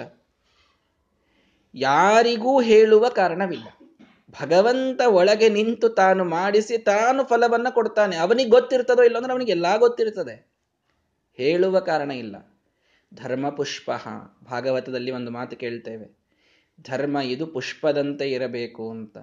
[1.75, 3.68] ಯಾರಿಗೂ ಹೇಳುವ ಕಾರಣವಿಲ್ಲ.
[4.42, 8.16] ಭಗವಂತ ಒಳಗೆ ನಿಂತು ತಾನು ಮಾಡಿಸಿ ತಾನು ಫಲವನ್ನ ಕೊಡ್ತಾನೆ.
[8.16, 10.47] ಅವನಿಗೆ ಗೊತ್ತಿರ್ತದೋ ಇಲ್ಲ ಅಂದ್ರೆ ಅವನಿಗೆಲ್ಲ ಗೊತ್ತಿರ್ತದೆ.
[11.37, 12.37] ಹೇಳುವ ಕಾರಣ ಇಲ್ಲ.
[13.14, 13.90] ಧರ್ಮ ಪುಷ್ಪ.
[14.50, 16.18] ಭಾಗವತದಲ್ಲಿ ಒಂದು ಮಾತು ಕೇಳ್ತೇವೆ.
[16.80, 19.18] ಧರ್ಮ ಇದು ಪುಷ್ಪದಂತೆ ಇರಬೇಕು ಅಂತ.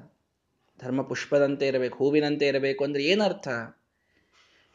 [0.84, 3.48] ಧರ್ಮ ಪುಷ್ಪದಂತೆ ಇರಬೇಕು, ಹೂವಿನಂತೆ ಇರಬೇಕು ಅಂದ್ರೆ ಏನರ್ಥ?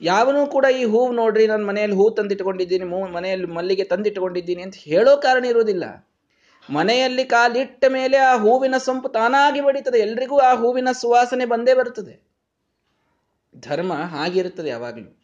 [0.00, 5.44] ಯಾವನೂ ಕೂಡ ಈ ಹೂವು ನೋಡ್ರಿ, ನಾನು ಮನೆಯಲ್ಲಿ ಹೂ ತಂದಿಟ್ಕೊಂಡಿದ್ದೀನಿ ಮನೆಯಲ್ಲಿ ಮಲ್ಲಿಗೆ ತಂದಿಟ್ಟುಕೊಂಡಿದ್ದೀನಿ ಅಂತ ಹೇಳೋ ಕಾರಣ
[5.44, 6.08] ಇರುವುದಿಲ್ಲ.
[6.72, 12.26] ಮನೆಯಲ್ಲಿ ಕಾಲಿಟ್ಟ ಮೇಲೆ ಆ ಹೂವಿನ ಸೊಂಪು ತಾನಾಗಿ ಬಡಿತದೆ, ಎಲ್ರಿಗೂ ಆ ಹೂವಿನ ಸುವಾಸನೆ ಬಂದೇ ಬರುತ್ತದೆ.
[13.60, 15.22] ಧರ್ಮ ಹಾಗಿರುತ್ತದೆ ಯಾವಾಗಲೂ.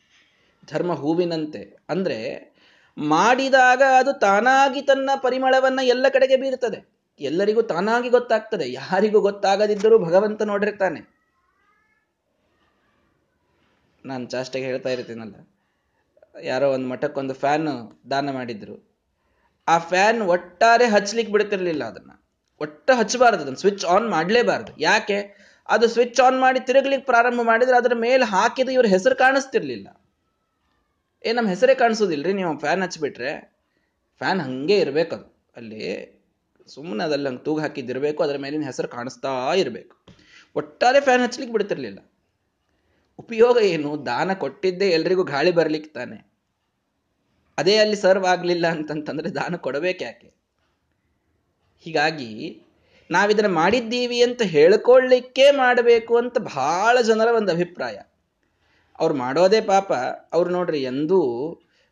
[0.72, 1.78] ಧರ್ಮ ಹೂವಿನಂತೆ.
[1.88, 2.52] ಅಂದ್ರೆ
[2.98, 6.91] ಮಾಡಿದಾಗ ಅದು ತಾನಾಗಿ ತನ್ನ ಪರಿಮಳವನ್ನ ಎಲ್ಲ ಕಡೆಗೆ ಬೀರುತ್ತದೆ
[7.22, 8.72] ಎಲ್ಲರಿಗೂ ತಾನಾಗಿ ಗೊತ್ತಾಗ್ತದೆ.
[8.72, 11.22] ಯಾರಿಗೂ ಗೊತ್ತಾಗದಿದ್ದರೂ ಭಗವಂತ ನೋಡಿರ್ತಾನೆ.
[14.06, 15.34] ನಾನು ಚಾಷ್ಟೆಗೆ ಹೇಳ್ತಾ ಇರ್ತೀನಲ್ಲ.
[16.42, 18.92] ಯಾರೋ ಒಂದು ಮಠಕ್ಕೊಂದು ಫ್ಯಾನ್ ದಾನ ಮಾಡಿದ್ರು.
[19.68, 22.10] ಆ ಫ್ಯಾನ್ ಒಟ್ಟಾರೆ ಹಚ್ಚಲಿಕ್ಕೆ ಬಿಡ್ತಿರ್ಲಿಲ್ಲ ಅದನ್ನ.
[22.60, 23.56] ಒಟ್ಟ ಹಚ್ಚಬಾರದು ಅದನ್ನ.
[23.56, 24.72] ಸ್ವಿಚ್ ಆನ್ ಮಾಡ್ಲೇಬಾರ್ದು.
[24.78, 25.42] ಯಾಕೆ?
[25.68, 29.88] ಅದು ಸ್ವಿಚ್ ಆನ್ ಮಾಡಿ ತಿರುಗ್ಲಿಕ್ಕೆ ಪ್ರಾರಂಭ ಮಾಡಿದ್ರೆ ಅದರ ಮೇಲೆ ಹಾಕಿದ ಇವ್ರ ಹೆಸರು ಕಾಣಿಸ್ತಿರ್ಲಿಲ್ಲ.
[31.24, 32.32] ಏ ನಮ್ಮ ಹೆಸರೇ ಕಾಣಿಸೋದಿಲ್ರಿ.
[32.32, 33.52] ನೀವು ಫ್ಯಾನ್ ಹಚ್ಬಿಟ್ರೆ.
[34.18, 35.50] ಫ್ಯಾನ್ ಹಂಗೆ ಇರಬೇಕದು.
[35.56, 36.21] ಅಲ್ಲಿ
[36.66, 39.96] ಸುಮ್ಮನೆ ಅದಲ್ಲಿ ಹಂಗೆ ತೂಗು ಹಾಕಿದ್ದಿರಬೇಕು, ಅದರ ಮೇಲಿನ ಹೆಸರು ಕಾಣಿಸ್ತಾ ಇರಬೇಕು.
[40.56, 41.98] ಒಟ್ಟಾರೆ ಫ್ಯಾನ್ ಹಚ್ಚಲಿಕ್ಕೆ ಬಿಡ್ತಿರ್ಲಿಲ್ಲ.
[43.18, 44.06] ಉಪಯೋಗ ಏನು?
[44.06, 46.32] ದಾನ ಕೊಟ್ಟಿದ್ದೇ ಎಲ್ರಿಗೂ ಗಾಳಿ ಬರ್ಲಿಕ್ಕೆ ತಾನೆ.
[47.58, 50.34] ಅದೇ ಅಲ್ಲಿ ಸರ್ವ್ ಆಗಲಿಲ್ಲ ಅಂತಂತಂದ್ರೆ ದಾನ ಕೊಡಬೇಕು ಯಾಕೆ?
[51.80, 52.62] ಹೀಗಾಗಿ
[53.10, 57.98] ನಾವಿದನ್ನ ಮಾಡಿದ್ದೀವಿ ಅಂತ ಹೇಳ್ಕೊಳ್ಳಿಕ್ಕೆ ಮಾಡಬೇಕು ಅಂತ ಬಹಳ ಜನರ ಒಂದು ಅಭಿಪ್ರಾಯ.
[58.98, 59.92] ಅವ್ರು ಮಾಡೋದೇ ಪಾಪ.
[60.32, 61.20] ಅವ್ರು ನೋಡ್ರಿ, ಎಂದೂ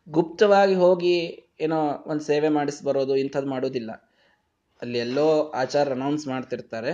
[0.09, 4.10] ಗುಪ್ತವಾಗಿ ಹೋಗಿ ಏನೋ ಒಂದು ಸೇವೆ ಮಾಡಿಸಿ ಬರೋದು ಇಂಥದ್ದು ಮಾಡೋದಿಲ್ಲ.
[4.81, 6.91] ಅಲ್ಲಿ ಎಲ್ಲೋ ಆಚಾರ ಅನೌನ್ಸ್ ಮಾಡ್ತಿರ್ತಾರೆ.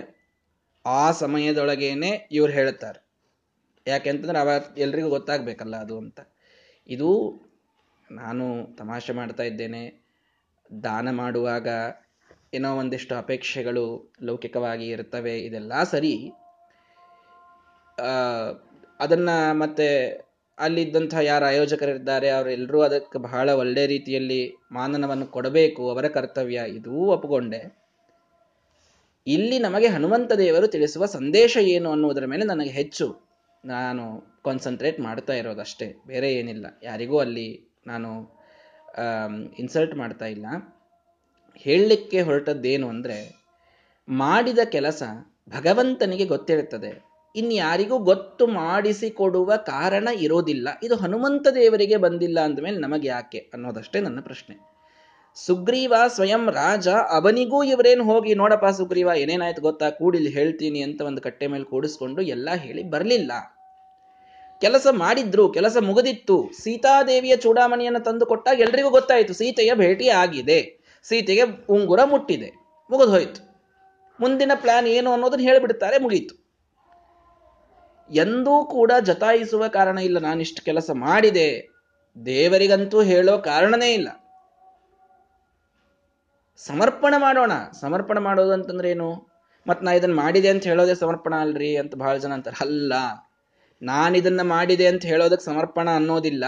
[0.86, 3.00] ಆ ಸಮಯದೊಳಗೇನೆ ಇವ್ರು ಹೇಳ್ತಾರೆ.
[3.88, 6.20] ಯಾಕೆಂತಂದ್ರೆ ಅವ ಎಲ್ರಿಗೂ ಗೊತ್ತಾಗಬೇಕಲ್ಲ ಅದು ಅಂತ.
[6.89, 7.10] ಇದು
[8.12, 9.84] ನಾನು ತಮಾಷೆ ಮಾಡ್ತಾ ಇದ್ದೇನೆ.
[10.84, 11.67] ದಾನ ಮಾಡುವಾಗ
[12.53, 13.86] ಏನೋ ಒಂದಿಷ್ಟು ಅಪೇಕ್ಷೆಗಳು
[14.24, 16.15] ಲೌಕಿಕವಾಗಿ ಇರ್ತವೆ, ಇದೆಲ್ಲ ಸರಿ.
[19.00, 19.88] ಅದನ್ನ ಮತ್ತೆ
[20.58, 24.40] ಅಲ್ಲಿದ್ದಂತಹ ಯಾರು ಆಯೋಜಕರಿದ್ದಾರೆ, ಅವರೆಲ್ಲರೂ ಅದಕ್ಕೆ ಬಹಳ ಒಳ್ಳೆ ರೀತಿಯಲ್ಲಿ
[24.72, 27.62] ಮಾನನವನ್ನು ಕೊಡಬೇಕು, ಅವರ ಕರ್ತವ್ಯ ಇದೂ ಒಪ್ಪಿಕೊಂಡೆ
[29.28, 33.08] ಇಲ್ಲಿ ನಮಗೆ ಹನುಮಂತ ದೇವರು ತಿಳಿಸುವ ಸಂದೇಶ ಏನು ಅನ್ನುವುದರ ಮೇಲೆ ನನಗೆ ಹೆಚ್ಚು
[33.66, 34.04] ನಾನು
[34.46, 36.66] ಕಾನ್ಸಂಟ್ರೇಟ್ ಮಾಡ್ತಾ ಇರೋದಷ್ಟೇ, ಬೇರೆ ಏನಿಲ್ಲ.
[36.84, 37.48] ಯಾರಿಗೂ ಅಲ್ಲಿ
[37.88, 38.10] ನಾನು
[39.60, 40.48] ಇನ್ಸಲ್ಟ್ ಮಾಡ್ತಾ ಇಲ್ಲ.
[41.66, 43.18] ಹೇಳಲಿಕ್ಕೆ ಹೊರಟದ್ದೇನು ಅಂದರೆ,
[44.08, 45.04] ಮಾಡಿದ ಕೆಲಸ
[45.50, 46.92] ಭಗವಂತನಿಗೆ ಗೊತ್ತಿರುತ್ತದೆ.
[47.38, 50.67] ಇನ್ಯಾರಿಗೂ ಗೊತ್ತು ಮಾಡಿಸಿಕೊಡುವ ಕಾರಣ ಇರೋದಿಲ್ಲ.
[50.84, 54.77] ಇದು ಹನುಮಂತ ದೇವರಿಗೆ ಬಂದಿಲ್ಲ ಅಂದಮೇಲೆ ನಮಗೆ ಯಾಕೆ ಅನ್ನೋದಷ್ಟೇ ನನ್ನ ಪ್ರಶ್ನೆ.
[55.36, 59.89] ಸುಗ್ರೀವ ಸ್ವಯಂ ರಾಜ, ಅವನಿಗೂ ಇವರೇನು ಹೋಗಿ, ನೋಡಪ್ಪ ಸುಗ್ರೀವ, ಏನೇನಾಯ್ತು ಗೊತ್ತಾ?
[59.89, 63.32] ಕೂಡಿಲಿ ಹೇಳ್ತೀನಿ ಅಂತ ಒಂದು ಕಟ್ಟೆ ಮೇಲೆ ಕೂಡಿಸ್ಕೊಂಡು ಎಲ್ಲ ಹೇಳಿ ಬರಲಿಲ್ಲ.
[64.62, 66.50] ಕೆಲಸ ಮಾಡಿದ್ರು, ಕೆಲಸ ಮುಗಿದಿತ್ತು.
[66.63, 70.79] ಸೀತಾದೇವಿಯ ಚೂಡಾಮಣಿಯನ್ನು ತಂದು ಕೊಟ್ಟಾಗ ಎಲ್ರಿಗೂ ಗೊತ್ತಾಯಿತು, ಸೀತೆಯ ಭೇಟಿ ಆಗಿದೆ.
[71.03, 72.51] ಸೀತೆಗೆ ಉಂಗುರ ಮುಟ್ಟಿದೆ
[72.91, 73.48] ಮುಗಿದು ಹೋಯ್ತು
[74.20, 76.47] ಮುಂದಿನ ಪ್ಲಾನ್ ಏನು ಅನ್ನೋದನ್ನ ಹೇಳಿಬಿಡ್ತಾರೆ, ಮುಗೀತು.
[78.12, 81.70] ಎಂದೂ ಕೂಡ ಜತಾಯಿಸುವ ಕಾರಣ ಇಲ್ಲ, ನಾನಿಷ್ಟು ಕೆಲಸ ಮಾಡಿದೆ.
[82.26, 84.10] ದೇವರಿಗಂತೂ ಹೇಳೋ ಕಾರಣನೇ ಇಲ್ಲ.
[86.58, 87.52] ಸಮರ್ಪಣೆ ಮಾಡೋಣ.
[87.80, 89.28] ಸಮರ್ಪಣೆ ಮಾಡೋದು ಅಂತಂದ್ರೆ ಏನು?
[89.68, 92.58] ಮತ್ ನಾ ಇದನ್ನ ಮಾಡಿದೆ ಅಂತ ಹೇಳೋದೇ ಸಮರ್ಪಣ ಅಲ್ರಿ ಅಂತ ಬಹಳ ಜನ ಅಂತಾರೆ.
[92.62, 92.94] ಅಲ್ಲ
[93.82, 96.44] ನಾನಿದನ್ನ ಮಾಡಿದೆ ಅಂತ ಹೇಳೋದಕ್ಕೆ ಸಮರ್ಪಣ ಅನ್ನೋದಿಲ್ಲ.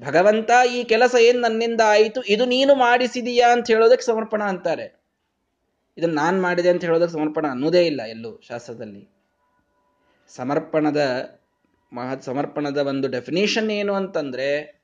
[0.00, 5.02] ಭಗವಂತ ಈ ಕೆಲಸ ಏನ್ ನನ್ನಿಂದ ಆಯಿತು, ಇದು ನೀನು ಮಾಡಿಸಿದೀಯಾ ಅಂತ ಹೇಳೋದಕ್ಕೆ ಸಮರ್ಪಣ ಅಂತಾರೆ.
[5.98, 9.11] ಇದನ್ನ ನಾನು ಮಾಡಿದೆ ಅಂತ ಹೇಳೋದಕ್ಕೆ ಸಮರ್ಪಣ ಅನ್ನೋದೇ ಇಲ್ಲ ಎಲ್ಲೂ ಶಾಸ್ತ್ರದಲ್ಲಿ.
[10.36, 11.00] ಸಮರ್ಪಣದ
[11.92, 14.82] ಮಹತ್ ಸಮರ್ಪಣದ ಒಂದು ಡೆಫಿನೇಷನ್ ಏನು ಅಂತಂದ್ರೆ,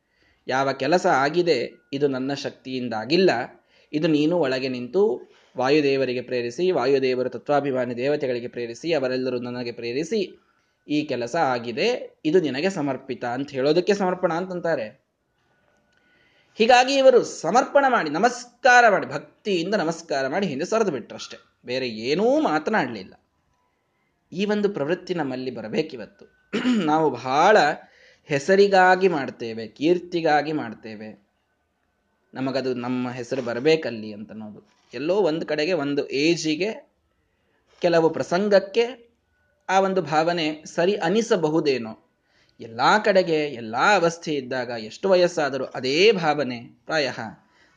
[0.48, 3.30] ಯಾವ ಕೆಲಸ ಆಗಿದೆ, ಇದು ನನ್ನ ಶಕ್ತಿಯಿಂದ ಆಗಿಲ್ಲ
[3.92, 10.40] ಇದು ನೀನು ಒಳಗೆ ನಿಂತು ವಾಯುದೇವರಿಗೆ ಪ್ರೇರಿಸಿ, ವಾಯುದೇವರು ತತ್ವಾಭಿಮಾನಿ ದೇವತೆಗಳಿಗೆ ಪ್ರೇರಿಸಿ, ಅವರೆಲ್ಲರೂ ನನಗೆ ಪ್ರೇರಿಸಿ,
[10.88, 15.08] ಈ ಕೆಲಸ ಆಗಿದೆ, ಇದು ನಿನಗೆ ಸಮರ್ಪಿತ ಅಂತ ಹೇಳೋದಕ್ಕೆ ಸಮರ್ಪಣ ಅಂತಂತಾರೆ.
[16.54, 23.14] ಹೀಗಾಗಿ ಇವರು ಸಮರ್ಪಣ ಮಾಡಿ, ನಮಸ್ಕಾರ ಮಾಡಿ, ಭಕ್ತಿಯಿಂದ ನಮಸ್ಕಾರ ಮಾಡಿ ಹಿಂದೆ ಸರಿದು ಬಿಟ್ರಷ್ಟೆ ಬೇರೆ ಏನೂ ಮಾತನಾಡಲಿಲ್ಲ.
[24.32, 26.38] ಈ ಒಂದು ಪ್ರವೃತ್ತಿ ನಮ್ಮಲ್ಲಿ ಬರಬೇಕಿವತ್ತು.
[26.84, 27.56] ನಾವು ಬಹಳ
[28.24, 31.28] ಹೆಸರಿಗಾಗಿ ಮಾಡ್ತೇವೆ, ಕೀರ್ತಿಗಾಗಿ ಮಾಡ್ತೇವೆ.
[32.34, 36.88] ನಮಗದು ನಮ್ಮ ಹೆಸರು ಬರಬೇಕಲ್ಲಿ ಅಂತ ಅನ್ನೋದು ಎಲ್ಲೋ ಒಂದು ಕಡೆಗೆ ಒಂದು ಏಜಿಗೆ,
[37.80, 39.08] ಕೆಲವು ಪ್ರಸಂಗಕ್ಕೆ
[39.68, 42.04] ಆ ಒಂದು ಭಾವನೆ ಸರಿ ಅನಿಸಬಹುದೇನೋ.
[42.60, 47.12] ಎಲ್ಲ ಕಡೆಗೆ, ಎಲ್ಲ ಅವಸ್ಥೆ ಇದ್ದಾಗ ಎಷ್ಟು ವಯಸ್ಸಾದರೂ ಅದೇ ಭಾವನೆ, ಪ್ರಾಯ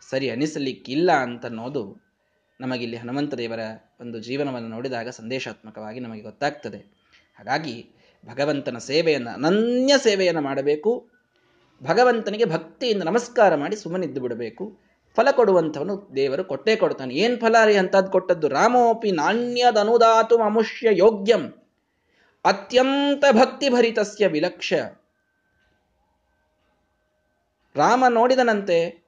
[0.09, 2.10] ಸರಿ ಅನಿಸಲಿಕ್ಕಿಲ್ಲ ಅಂತನ್ನೋದು
[2.61, 3.59] ನಮಗಿಲ್ಲಿ ಹನುಮಂತ ದೇವರ
[4.01, 6.77] ಒಂದು ಜೀವನವನ್ನು ನೋಡಿದಾಗ ಸಂದೇಶಾತ್ಮಕವಾಗಿ ನಮಗೆ ಗೊತ್ತಾಗ್ತದೆ.
[7.37, 7.89] ಹಾಗಾಗಿ
[8.25, 11.09] ಭಗವಂತನ ಸೇವೆಯನ್ನು, ಅನನ್ಯ ಸೇವೆಯನ್ನು ಮಾಡಬೇಕು.
[11.83, 14.79] ಭಗವಂತನಿಗೆ ಭಕ್ತಿಯಿಂದ ನಮಸ್ಕಾರ ಮಾಡಿ ಸುಮ್ಮನಿದ್ದು ಬಿಡಬೇಕು.
[15.15, 17.15] ಫಲ ಕೊಡುವಂಥವನು ದೇವರು ಕೊಟ್ಟೇ ಕೊಡ್ತಾನೆ.
[17.15, 18.47] ಏನು ಫಲ ರೀ ಅಂತದ್ದು ಕೊಟ್ಟದ್ದು?
[18.47, 21.53] ರಾಮೋಪಿ ನಾಣ್ಯದನುದಾತು ಅಮುಷ್ಯ ಯೋಗ್ಯಂ.
[22.45, 24.73] ಅತ್ಯಂತ ಭಕ್ತಿ ಭರಿತಸ್ಯ ವಿಲಕ್ಷ.
[27.75, 29.00] ರಾಮ ನೋಡಿದನಂತೆ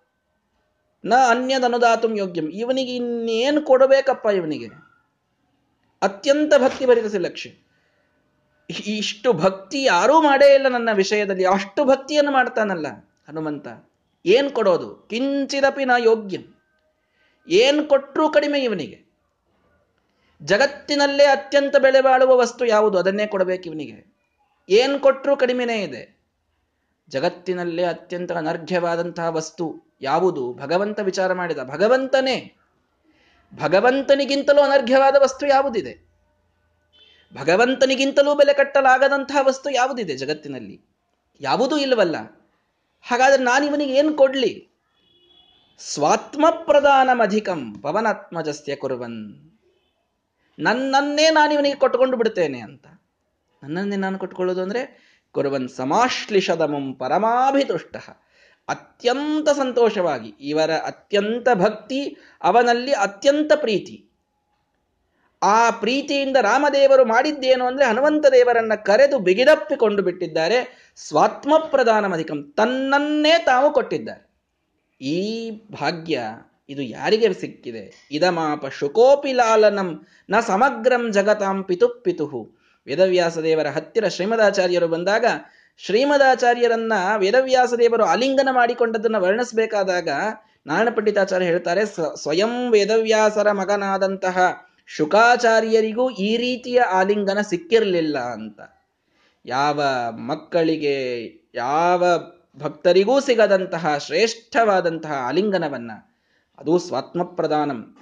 [1.06, 2.50] ನ ಅನ್ಯದನುದಾತು ಯೋಗ್ಯಂ.
[2.50, 4.68] ಇವನಿಗೆ ಇನ್ನೇನು ಕೊಡಬೇಕಪ್ಪ ಇವನಿಗೆ?
[6.02, 7.50] ಅತ್ಯಂತ ಭಕ್ತಿ ಭರಿತ ಲಕ್ಷ್ಯ
[8.70, 11.46] ಇಷ್ಟು ಭಕ್ತಿ ಯಾರೂ ಮಾಡೇ ಇಲ್ಲ ನನ್ನ ವಿಷಯದಲ್ಲಿ.
[11.46, 12.88] ಅಷ್ಟು ಭಕ್ತಿಯನ್ನು ಮಾಡ್ತಾನಲ್ಲ
[13.28, 13.68] ಹನುಮಂತ.
[14.26, 14.96] ಏನ್ ಕೊಡೋದು?
[14.96, 16.42] ಕಿಂಚಿದಪಿ ನಾ ಯೋಗ್ಯಂ.
[17.48, 19.04] ಏನ್ ಕೊಟ್ಟರೂ ಕಡಿಮೆ ಇವನಿಗೆ.
[20.42, 22.98] ಜಗತ್ತಿನಲ್ಲೇ ಅತ್ಯಂತ ಬೆಳೆ ಬಾಳುವ ವಸ್ತು ಯಾವುದು?
[22.98, 24.13] ಅದನ್ನೇ ಕೊಡಬೇಕು ಇವನಿಗೆ.
[24.70, 26.24] ಏನ್ ಕೊಟ್ಟರೂ ಕಡಿಮೆನೇ ಇದೆ.
[27.10, 29.92] ಜಗತ್ತಿನಲ್ಲೇ ಅತ್ಯಂತ ಅನರ್ಘ್ಯವಾದಂತಹ ವಸ್ತು.
[30.04, 30.54] ಯಾವುದು?
[30.54, 31.58] ಭಗವಂತ ವಿಚಾರ ಮಾಡಿದ.
[31.58, 32.56] ಭಗವಂತನೇ,
[33.56, 36.13] ಭಗವಂತನಿಗಿಂತಲೂ ಅನರ್ಘ್ಯವಾದ ವಸ್ತು ಯಾವುದಿದೆ?
[37.34, 40.82] ಭಗವಂತನಿಗಿಂತಲೂ ಬೆಲೆ ಕಟ್ಟಲಾಗದಂತಹ ವಸ್ತು ಯಾವುದಿದೆ ಜಗತ್ತಿನಲ್ಲಿ?
[41.42, 42.16] ಯಾವುದೂ ಇಲ್ಲವಲ್ಲ.
[43.02, 44.70] ಹಾಗಾದ್ರೆ ನಾನು ಇವನಿಗೆ ಏನು ಕೊಡ್ಲಿ?
[45.80, 49.52] ಸ್ವಾತ್ಮ ಪ್ರಧಾನಮಧಿಕಂ ಪವನಾತ್ಮಜಸ್ಯ ಕುರುವನ್.
[50.60, 52.88] ನನ್ನನ್ನೇ ನಾನು ಇವನಿಗೆ ಕೊಟ್ಟುಕೊಂಡು ಬಿಡ್ತೇನೆ ಅಂತ.
[53.63, 57.96] ನನ್ನನ್ನೇ ನಾನು ಕೊಟ್ಕೊಳ್ಳೋದು ಅಂದ್ರೆ ಕುರುವನ್ ಸಮಾಶ್ಲಿಷದಮಂ ಪರಮಾಭಿತುಷ್ಟ.
[58.67, 64.10] ಅತ್ಯಂತ ಸಂತೋಷವಾಗಿ, ಇವರ ಅತ್ಯಂತ ಭಕ್ತಿ, ಅವನಲ್ಲಿ ಅತ್ಯಂತ ಪ್ರೀತಿ.
[65.43, 70.91] ಆ ಪ್ರೀತಿಯಿಂದ ರಾಮದೇವರು ಮಾಡಿದ್ದೇನು ಅಂದರೆ ಹನುಮಂತ ದೇವರನ್ನ ಕರೆದು ಬಿಗಿದಪ್ಪಿಕೊಂಡು ಬಿಟ್ಟಿದ್ದಾರೆ.
[70.95, 74.30] ಸ್ವಾತ್ಮ ಪ್ರಧಾನಮಧಿಕಂ ತನ್ನನ್ನೇ ತಾವು ಕೊಟ್ಟಿದ್ದಾರೆ.
[75.02, 76.21] ಈ ಭಾಗ್ಯ
[76.69, 78.08] ಇದು ಯಾರಿಗೆ ಸಿಕ್ಕಿದೆ?
[78.12, 82.41] ಇದಮಾಪ ಶುಕೋಪಿ ಲಾಲನಂ ನ ಸಮಗ್ರಂ ಜಗತಾಂ ಪಿತು ಪಿತುಹು
[82.86, 85.26] ವೇದವ್ಯಾಸ ದೇವರ ಹತ್ತಿರ ಶ್ರೀಮದಾಚಾರ್ಯರು ಬಂದಾಗ
[85.78, 90.10] ಶ್ರೀಮದಾಚಾರ್ಯರನ್ನ ವೇದವ್ಯಾಸ ದೇವರು ಆಲಿಂಗನ ಮಾಡಿಕೊಂಡದನ್ನ ವರ್ಣಿಸಬೇಕಾದಾಗ
[90.68, 98.62] ನಾರಾಯಣ ಪಂಡಿತಾಚಾರ್ಯ ಹೇಳ್ತಾರೆ ಸ್ವಯಂ ವೇದವ್ಯಾಸರ ಮಗನಾದಂತಹ ಶುಕಾಚಾರ್ಯರಿಗೂ ಈ ರೀತಿಯ ಆಲಿಂಗನ ಸಿಕ್ಕಿರಲಿಲ್ಲ ಅಂತ.
[99.46, 100.96] ಯಾವ ಮಕ್ಕಳಿಗೆ,
[101.56, 102.04] ಯಾವ
[102.60, 105.92] ಭಕ್ತರಿಗೂ ಸಿಗದಂತಹ ಶ್ರೇಷ್ಠವಾದಂತಹ ಆಲಿಂಗನವನ್ನ
[106.58, 107.98] ಅದು ಸ್ವಾತ್ಮಪ್ರಧಾನಂ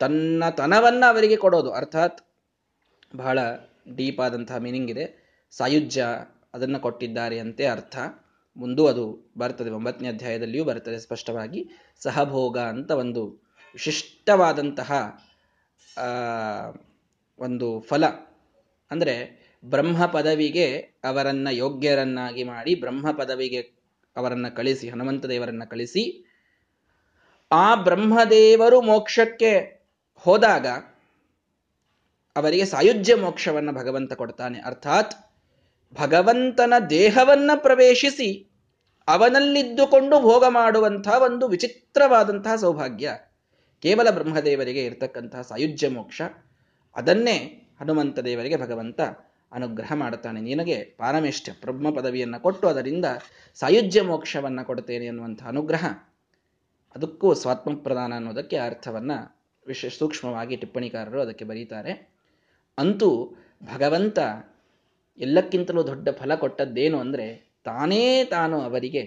[0.00, 1.72] ತನ್ನ ತನವನ್ನ ಅವರಿಗೆ ಕೊಡೋದು.
[1.72, 2.20] ಅರ್ಥಾತ್
[3.16, 3.38] ಬಹಳ
[3.96, 5.28] ಡೀಪ್ ಆದಂತಹ ಮೀನಿಂಗ್ ಇದೆ.
[5.50, 6.06] ಸಾಯುಜ್ಯ
[6.54, 7.96] ಅದನ್ನು ಕೊಟ್ಟಿದ್ದಾರೆ ಅಂತೆ ಅರ್ಥ.
[8.56, 11.60] ಮುಂದೂ ಅದು ಬರ್ತದೆ, ಒಂಬತ್ತನೇ ಅಧ್ಯಾಯದಲ್ಲಿಯೂ ಬರ್ತದೆ ಸ್ಪಷ್ಟವಾಗಿ.
[12.02, 13.22] ಸಹಭೋಗ ಅಂತ ಒಂದು
[13.72, 14.90] ವಿಶಿಷ್ಟವಾದಂತಹ
[17.38, 18.04] ಒಂದು ಫಲ.
[18.90, 19.14] ಅಂದರೆ
[19.64, 20.66] ಬ್ರಹ್ಮ ಪದವಿಗೆ
[21.04, 23.60] ಅವರನ್ನು ಯೋಗ್ಯರನ್ನಾಗಿ ಮಾಡಿ, ಬ್ರಹ್ಮ ಪದವಿಗೆ
[24.16, 26.04] ಅವರನ್ನು ಕಳಿಸಿ, ಹನುಮಂತ ದೇವರನ್ನ ಕಳಿಸಿ,
[27.52, 29.52] ಆ ಬ್ರಹ್ಮದೇವರು ಮೋಕ್ಷಕ್ಕೆ
[30.24, 30.66] ಹೋದಾಗ
[32.36, 34.58] ಅವರಿಗೆ ಸಾಯುಜ್ಯ ಮೋಕ್ಷವನ್ನು ಭಗವಂತ ಕೊಡ್ತಾನೆ.
[34.60, 35.14] ಅರ್ಥಾತ್
[35.94, 38.50] ಭಗವಂತನ ದೇಹವನ್ನ ಪ್ರವೇಶಿಸಿ
[39.08, 43.18] ಅವನಲ್ಲಿದ್ದುಕೊಂಡು ಭೋಗ ಮಾಡುವಂತಹ ಒಂದು ವಿಚಿತ್ರವಾದಂತಹ ಸೌಭಾಗ್ಯ.
[43.82, 46.22] ಕೇವಲ ಬ್ರಹ್ಮದೇವರಿಗೆ ಇರತಕ್ಕಂತಹ ಸಾಯುಜ್ಯ ಮೋಕ್ಷ.
[46.96, 49.00] ಅದನ್ನೇ ಹನುಮಂತ ದೇವರಿಗೆ ಭಗವಂತ
[49.52, 50.40] ಅನುಗ್ರಹ ಮಾಡುತ್ತಾನೆ.
[50.40, 53.04] ನಿನಗೆ ಪಾರಮೇಷ್ಠ ಬ್ರಹ್ಮ ಪದವಿಯನ್ನು ಕೊಟ್ಟು ಅದರಿಂದ
[53.54, 55.84] ಸಾಯುಜ್ಯ ಮೋಕ್ಷವನ್ನು ಕೊಡ್ತೇನೆ ಎನ್ನುವಂಥ ಅನುಗ್ರಹ.
[56.96, 62.10] ಅದಕ್ಕೂ ಸ್ವಾತ್ಮ ಪ್ರದಾನ ಅನ್ನೋದಕ್ಕೆ ಅರ್ಥವನ್ನು ವಿಶೇಷ ಸೂಕ್ಷ್ಮವಾಗಿ ಟಿಪ್ಪಣಿಕಾರರು ಅದಕ್ಕೆ ಬರೀತಾರೆ.
[62.78, 63.36] ಅಂತೂ
[63.74, 64.18] ಭಗವಂತ
[65.18, 67.26] ಎಲ್ಲಕ್ಕಿಂತಲೂ ದೊಡ್ಡ ಫಲ ಕೊಟ್ಟದ್ದೇನು ಅಂದರೆ
[67.64, 69.02] ತಾನೇ ತಾನು ಅವರಿಗೆ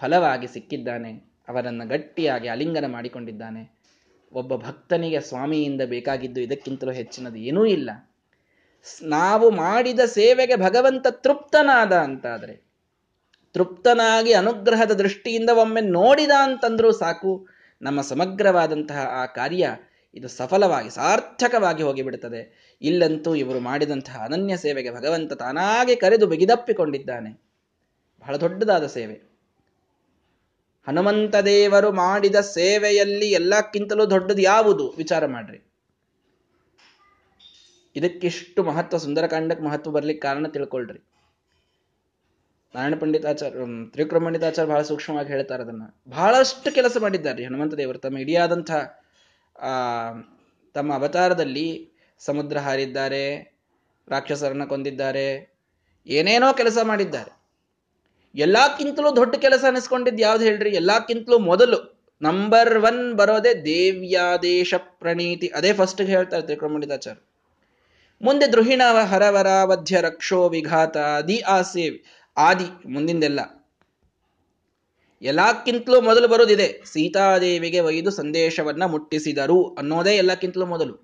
[0.00, 1.12] ಫಲವಾಗಿ ಸಿಕ್ಕಿದ್ದಾನೆ,
[1.48, 3.76] ಅವರನ್ನು ಗಟ್ಟಿಯಾಗಿ ಅಲಿಂಗನ ಮಾಡಿಕೊಂಡಿದ್ದಾನೆ.
[4.32, 7.90] ಒಬ್ಬ ಭಕ್ತನಿಗೆ ಸ್ವಾಮಿಯಿಂದ ಬೇಕಾಗಿದ್ದು ಇದಕ್ಕಿಂತಲೂ ಹೆಚ್ಚಿನದು ಏನೂ ಇಲ್ಲ.
[9.02, 12.64] ನಾವು ಮಾಡಿದ ಸೇವೆಗೆ ಭಗವಂತ ತೃಪ್ತನಾದ ಅಂತಾದರೆ,
[13.52, 17.48] ತೃಪ್ತನಾಗಿ ಅನುಗ್ರಹದ ದೃಷ್ಟಿಯಿಂದ ಒಮ್ಮೆ ನೋಡಿದ ಅಂತಂದ್ರೂ ಸಾಕು,
[17.82, 19.70] ನಮ್ಮ ಸಮಗ್ರವಾದಂತಹ ಆ ಕಾರ್ಯ
[20.14, 27.42] ಇದು ಸಫಲವಾಗಿ ಸಾರ್ಥಕವಾಗಿ ಹೋಗಿಬಿಡುತ್ತದೆ ಇಲ್ಲಂತೂ ಇವರು ಮಾಡಿದಂತಹ ಅನನ್ಯ ಸೇವೆಗೆ ಭಗವಂತ ತಾನಾಗೆ ಕರೆದು ಬಿಗಿದಪ್ಪಿಕೊಂಡಿದ್ದಾನೆ.
[28.20, 29.14] ಬಹಳ ದೊಡ್ಡದಾದ ಸೇವೆ.
[30.86, 34.90] ಹನುಮಂತ ದೇವರು ಮಾಡಿದ ಸೇವೆಯಲ್ಲಿ ಎಲ್ಲಕ್ಕಿಂತಲೂ ದೊಡ್ಡದು ಯಾವುದು?
[34.90, 35.70] ವಿಚಾರ ಮಾಡ್ರಿ.
[37.96, 40.98] ಇದಕ್ಕಿಷ್ಟು ಮಹತ್ವ, ಸುಂದರಕಾಂಡಕ್ಕೆ ಮಹತ್ವ ಬರ್ಲಿಕ್ಕೆ ಕಾರಣ ತಿಳ್ಕೊಳ್ರಿ.
[42.74, 43.58] ನಾರಾಯಣ ಪಂಡಿತಾಚಾರ್ಯ
[43.90, 45.82] ತ್ರಿವಿಕ್ರಮ ಪಂಡಿತಾಚಾರ್ಯ ಬಹಳ ಸೂಕ್ಷ್ಮವಾಗಿ ಹೇಳ್ತಾರೆ ಅದನ್ನ.
[46.08, 47.98] ಬಹಳಷ್ಟು ಕೆಲಸ ಮಾಡಿದ್ದಾರೆ ಹನುಮಂತ ದೇವರು.
[47.98, 49.04] ತಮ್ಮ ಇಡಿಯಾದಂತಹ,
[49.60, 49.68] ಆ,
[50.74, 53.54] ತಮ್ಮ ಅವತಾರದಲ್ಲಿ ಸಮುದ್ರ ಹಾರಿದ್ದಾರೆ,
[54.08, 55.54] ರಾಕ್ಷಸರನ್ನ ಕೊಂದಿದ್ದಾರೆ,
[56.06, 57.44] ಏನೇನೋ ಕೆಲಸ ಮಾಡಿದ್ದಾರೆ.
[58.34, 60.70] ಎಲ್ಲಕ್ಕಿಂತಲೂ ದೊಡ್ಡ ಕೆಲಸ ಅನಿಸ್ಕೊಂಡಿದ್ದು ಯಾವ್ದು ಹೇಳ್ರಿ?
[60.70, 65.46] ಎಲ್ಲಕ್ಕಿಂತಲೂ ಮೊದಲು ನಂಬರ್ ಒನ್ ಬರೋದೇ ದೇವ್ಯಾದೇಶ ಪ್ರಣೀತಿ.
[65.46, 67.20] ಅದೇ ಫಸ್ಟ್ ಹೇಳ್ತಾರೆ ತ್ರಿಕ್ರಮಣಿತಾಚಾರ್ಯ
[68.22, 70.96] ಮುಂದೆ ದೃಹಿಣ ಹರವರ ವಧ್ಯ ರಕ್ಷೋ ವಿಘಾತ,
[71.28, 72.04] ದಿ ಆಸೆ
[72.36, 73.66] ಆದಿ, ಮುಂದಿಂದೆಲ್ಲ.
[75.22, 76.82] ಎಲ್ಲಕ್ಕಿಂತಲೂ ಮೊದಲು ಬರೋದಿದೆ.
[76.84, 81.03] ಸೀತಾದೇವಿಗೆ ಒಯ್ದು ಸಂದೇಶವನ್ನ ಮುಟ್ಟಿಸಿದರು ಅನ್ನೋದೇ ಎಲ್ಲಕ್ಕಿಂತಲೂ ಮೊದಲು.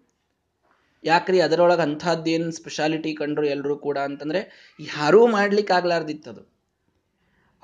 [1.05, 4.41] ಯಾಕ್ರಿ ಅದರೊಳಗೆ ಅಂಥದ್ದೇನು ಸ್ಪೆಷಾಲಿಟಿ ಕಂಡ್ರು ಎಲ್ಲರೂ ಕೂಡ ಅಂತಂದ್ರೆ
[4.81, 5.27] ಯಾರೂ
[6.27, 6.51] ಅದು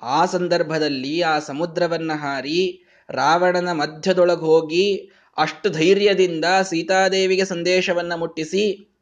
[0.02, 8.92] ಆ ಸಂದರ್ಭದಲ್ಲಿ ಆ ಸಮುದ್ರವನ್ನ ಹಾರಿ ರಾವಣನ ಮಧ್ಯದೊಳಗೆ ಹೋಗಿ ಅಷ್ಟು ಧೈರ್ಯದಿಂದ ಸೀತಾದೇವಿಗೆ ಸಂದೇಶವನ್ನ ಮುಟ್ಟಿಸಿ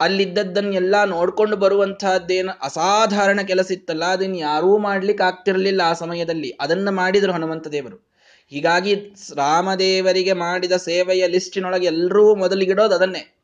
[0.00, 6.50] ಅಲ್ಲಿದ್ದದ್ದನ್ನೆಲ್ಲ ನೋಡ್ಕೊಂಡು ಬರುವಂತಹದ್ದೇನು ಅಸಾಧಾರಣ ಕೆಲಸ ಇತ್ತಲ್ಲ ಅದನ್ನು ಯಾರೂ ಮಾಡ್ಲಿಕ್ಕೆ ಆಗ್ತಿರ್ಲಿಲ್ಲ ಆ ಸಮಯದಲ್ಲಿ.
[6.60, 8.09] ಅದನ್ನ ಮಾಡಿದ್ರು ಹನುಮಂತ ದೇವರು.
[8.50, 13.36] ಹೀಗಾಗಿ ರಾಮದೇವರಿಗೆ ಮಾಡಿದ ಸೇವೆಯ ಲಿಸ್ಟಿನೊಳಗೆ ಎಲ್ಲರೂ ಮೊದಲಿಗಿಡೋದು ಅದನ್ನೇ.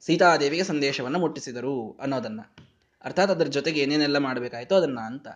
[0.00, 2.40] ಸೀತಾದೇವಿಗೆ ಸಂದೇಶವನ್ನು ಮುಟ್ಟಿಸಿದರು ಅನ್ನೋದನ್ನ.
[3.04, 5.28] ಅರ್ಥಾತ್ ಅದರ ಜೊತೆಗೆ ಏನೇನೆಲ್ಲ ಮಾಡಬೇಕಾಯ್ತು ಅದನ್ನ ಅಂತ.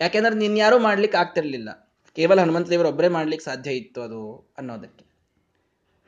[0.00, 1.92] ಯಾಕೆಂದ್ರೆ ನಿನ್ಯಾರೂ ಮಾಡ್ಲಿಕ್ಕೆ ಆಗ್ತಿರ್ಲಿಲ್ಲ.
[2.16, 5.04] ಕೇವಲ ಹನುಮಂತ ದೇವರು ಒಬ್ಬರೇ ಮಾಡ್ಲಿಕ್ಕೆ ಸಾಧ್ಯ ಇತ್ತು ಅದು ಅನ್ನೋದಕ್ಕೆ.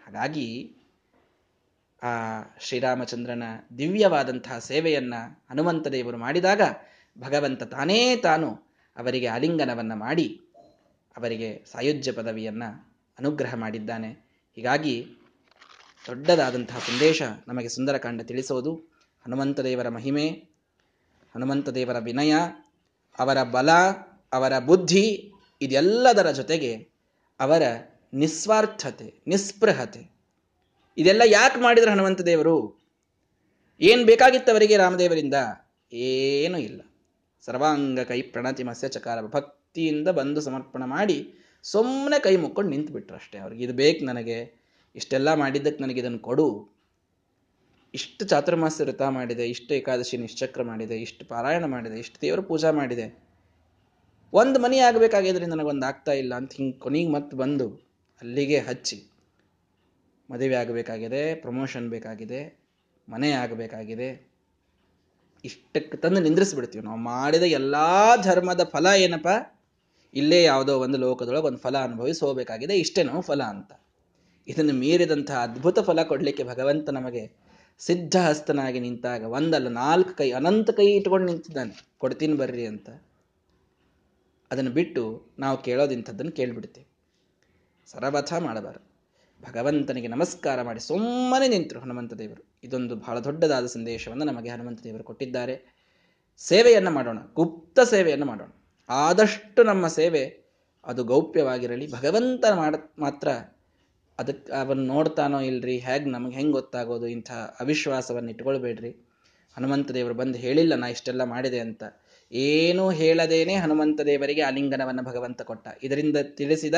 [0.07, 0.77] ಹಾಗಾಗಿ
[2.03, 3.43] ಆ ಶ್ರೀರಾಮಚಂದ್ರನ
[3.79, 5.15] ದಿವ್ಯವಾದಂತಹ ಸೇವೆಯನ್ನ
[5.51, 6.63] ಹನುಮಂತ ದೇವರು ಮಾಡಿದಾಗ
[7.19, 8.55] ಭಗವಂತ ತಾನೇ ತಾನು
[8.97, 10.41] ಅವರಿಗೆ ಆಲಿಂಗನವನ್ನ ಮಾಡಿ
[11.21, 14.11] ಅವರಿಗೆ ಸಾಯುಜ್ಯ ಪದವಿಯನ್ನು ಅನುಗ್ರಹ ಮಾಡಿದ್ದಾನೆ.
[14.55, 15.07] ಹೀಗಾಗಿ
[16.07, 18.75] ದೊಡ್ಡದಾದಂತಹ ಸಂದೇಶ ನಮಗೆ ಸುಂದರಕಾಂಡ ತಿಳಿಸೋದು.
[19.27, 20.29] ಹನುಮಂತ ದೇವರ ಮಹಿಮೆ
[21.35, 22.35] ಹನುಮಂತ ದೇವರ ವಿನಯ,
[23.19, 23.71] ಅವರ ಬಲ,
[24.33, 26.89] ಅವರ ಬುದ್ಧಿ, ಇದೆಲ್ಲದರ ಜೊತೆಗೆ
[27.41, 27.63] ಅವರ
[28.15, 30.17] ನಿಸ್ವಾರ್ಥತೆ, ನಿಸ್ಪೃಹತೆ.
[30.99, 32.81] ಇದೆಲ್ಲ ಯಾಕೆ ಮಾಡಿದ್ರು ಹನುಮಂತ ದೇವರು
[33.81, 35.35] ಏನು ಬೇಕಾಗಿತ್ತು ಅವರಿಗೆ ರಾಮದೇವರಿಂದ?
[35.93, 36.81] ಏನೂ ಇಲ್ಲ.
[37.41, 39.21] ಸರ್ವಾಂಗ ಕೈ ಪ್ರಣತಿ ಮತ್ಸ್ಯ ಚಕಾರ
[39.71, 41.17] ಭಕ್ತಿಯಿಂದ ಬಂದು ಸಮರ್ಪಣೆ ಮಾಡಿ
[41.65, 43.63] ಸುಮ್ಮನೆ ಕೈ ಮುಕ್ಕೊಂಡು ನಿಂತು ಬಿಟ್ರು ಅಷ್ಟೇ ಅವ್ರಿಗೆ.
[43.67, 44.39] ಇದು ಬೇಕು ನನಗೆ.
[44.95, 46.47] ಇಷ್ಟೆಲ್ಲ ಮಾಡಿದ್ದಕ್ಕೆ ನನಗೆ ಇದನ್ನು ಕೊಡು.
[47.95, 53.07] ಇಷ್ಟು ಚಾತುರ್ಮಾಸ ವ್ರತ ಮಾಡಿದೆ, ಇಷ್ಟು ಏಕಾದಶಿ ನಿಶ್ಚಕ್ರ ಮಾಡಿದೆ, ಇಷ್ಟು ಪಾರಾಯಣ ಮಾಡಿದೆ, ಇಷ್ಟು ದೇವರ ಪೂಜಾ ಮಾಡಿದೆ.
[54.33, 57.69] ಒಂದು ಮನಿ ಆಗಬೇಕಾಗಿದ್ರೆ ನನಗೊಂದು ಆಗ್ತಾ ಇಲ್ಲ ಅಂತ ಹಿಂಗೆ ಕೊನೆಗೆ ಮತ್ತೆ ಬಂದು
[58.23, 58.99] ಅಲ್ಲಿಗೆ ಹಚ್ಚಿ
[60.29, 62.43] ಮದುವೆ ಆಗಬೇಕಾಗಿದೆ ಪ್ರಮೋಷನ್ ಬೇಕಾಗಿದೆ,
[63.09, 64.11] ಮನೆ ಆಗಬೇಕಾಗಿದೆ.
[65.45, 66.85] ಇಷ್ಟಕ್ಕೆ ತಂದು ನಿಂದ್ರಿಸ್ಬಿಡ್ತೀವಿ.
[66.85, 67.77] ನಾವು ಮಾಡಿದ ಎಲ್ಲ
[68.23, 69.31] ಧರ್ಮದ ಫಲ ಏನಪ್ಪ?
[70.15, 73.73] ಇಲ್ಲೇ ಯಾವುದೋ ಒಂದು ಲೋಕದೊಳಗೆ ಒಂದು ಫಲ ಅನುಭವಿಸಿ ಹೋಗಬೇಕಾಗಿದೆ, ಇಷ್ಟೇ ನಾವು ಫಲ ಅಂತ.
[74.49, 77.41] ಇದನ್ನು ಮೀರಿದಂತಹ ಅದ್ಭುತ ಫಲ ಕೊಡಲಿಕ್ಕೆ ಭಗವಂತ ನಮಗೆ
[77.79, 81.87] ಸಿದ್ಧಹಸ್ತನಾಗಿ ನಿಂತಾಗ ಒಂದಲ್ಲ ನಾಲ್ಕು ಕೈ, ಅನಂತ ಕೈ ಇಟ್ಕೊಂಡು ನಿಂತಿದ್ದಾನೆ.
[81.99, 82.91] ಕೊಡ್ತೀನಿ ಬರ್ರಿ ಅಂತ.
[84.51, 86.87] ಅದನ್ನು ಬಿಟ್ಟು ನಾವು ಕೇಳೋದಿಂಥದ್ದನ್ನು ಕೇಳಿಬಿಡ್ತೀವಿ.
[87.87, 88.91] ಸರಬಥ ಮಾಡಬಾರದು.
[89.43, 92.59] ಭಗವಂತನಿಗೆ ನಮಸ್ಕಾರ ಮಾಡಿ ಸುಮ್ಮನೆ ನಿಂತರು ಹನುಮಂತ ದೇವರು.
[92.65, 95.75] ಇದೊಂದು ಬಹಳ ದೊಡ್ಡದಾದ ಸಂದೇಶವನ್ನು ನಮಗೆ ಹನುಮಂತ ದೇವರು ಕೊಟ್ಟಿದ್ದಾರೆ.
[96.39, 98.60] ಸೇವೆಯನ್ನು ಮಾಡೋಣ, ಗುಪ್ತ ಸೇವೆಯನ್ನು ಮಾಡೋಣ.
[98.91, 100.41] ಆದಷ್ಟು ನಮ್ಮ ಸೇವೆ
[100.87, 101.93] ಅದು ಗೌಪ್ಯವಾಗಿರಲಿ.
[101.93, 103.29] ಭಗವಂತ ಮಾಡ, ಮಾತ್ರ
[104.19, 109.07] ಅದಕ್ಕೆ ಅವನು ನೋಡ್ತಾನೋ ಇಲ್ರಿ, ಹೇಗೆ ನಮಗೆ ಹೆಂಗೆ ಗೊತ್ತಾಗೋದು, ಇಂಥ ಅವಿಶ್ವಾಸವನ್ನು ಇಟ್ಕೊಳ್ಬೇಡ್ರಿ.
[109.57, 111.83] ಹನುಮಂತ ದೇವರು ಬಂದು ಹೇಳಿಲ್ಲ, ನಾ ಇಷ್ಟೆಲ್ಲ ಮಾಡಿದೆ ಅಂತ.
[112.33, 115.69] ಏನೂ ಹೇಳದೇನೆ ಹನುಮಂತ ದೇವರಿಗೆ ಆಲಿಂಗನವನ್ನು ಭಗವಂತ ಕೊಟ್ಟ.
[115.83, 116.75] ಇದರಿಂದ ತಿಳಿಸಿದ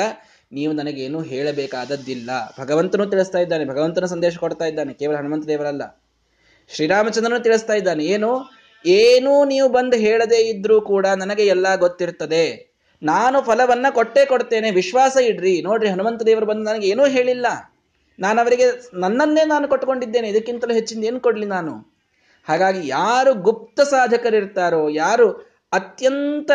[0.52, 2.30] ನೀವು ನನಗೇನು ಹೇಳಬೇಕಾದದ್ದಿಲ್ಲ.
[2.60, 6.02] ಭಗವಂತನೂ ತಿಳಿಸ್ತಾ ಇದ್ದಾನೆ, ಭಗವಂತನ ಸಂದೇಶ ಕೊಡ್ತಾ ಇದ್ದಾನೆ, ಕೇವಲ ಹನುಮಂತ ದೇವರಲ್ಲ.
[6.68, 12.72] ಶ್ರೀರಾಮಚಂದ್ರನು ತಿಳಿಸ್ತಾ ಇದ್ದಾನೆ, ಏನು ಏನೂ ನೀವು ಬಂದು ಹೇಳದೇ ಇದ್ರೂ ಕೂಡ ನನಗೆ ಎಲ್ಲ ಗೊತ್ತಿರ್ತದೆ.
[13.02, 15.62] ನಾನು ಫಲವನ್ನ ಕೊಟ್ಟೇ ಕೊಡ್ತೇನೆ, ವಿಶ್ವಾಸ ಇಡ್ರಿ.
[15.62, 17.46] ನೋಡ್ರಿ, ಹನುಮಂತ ದೇವರು ಬಂದು ನನಗೆ ಏನೂ ಹೇಳಿಲ್ಲ.
[18.18, 18.64] ನಾನು ಅವರಿಗೆ
[18.94, 21.92] ನನ್ನನ್ನೇ ನಾನು ಕೊಟ್ಟುಕೊಂಡಿದ್ದೇನೆ, ಇದಕ್ಕಿಂತಲೂ ಹೆಚ್ಚಿನ ಏನು ಕೊಡ್ಲಿ ನಾನು?
[22.44, 25.32] ಹಾಗಾಗಿ ಯಾರು ಗುಪ್ತ ಸಾಧಕರಿರ್ತಾರೋ, ಯಾರು
[25.72, 26.50] ಅತ್ಯಂತ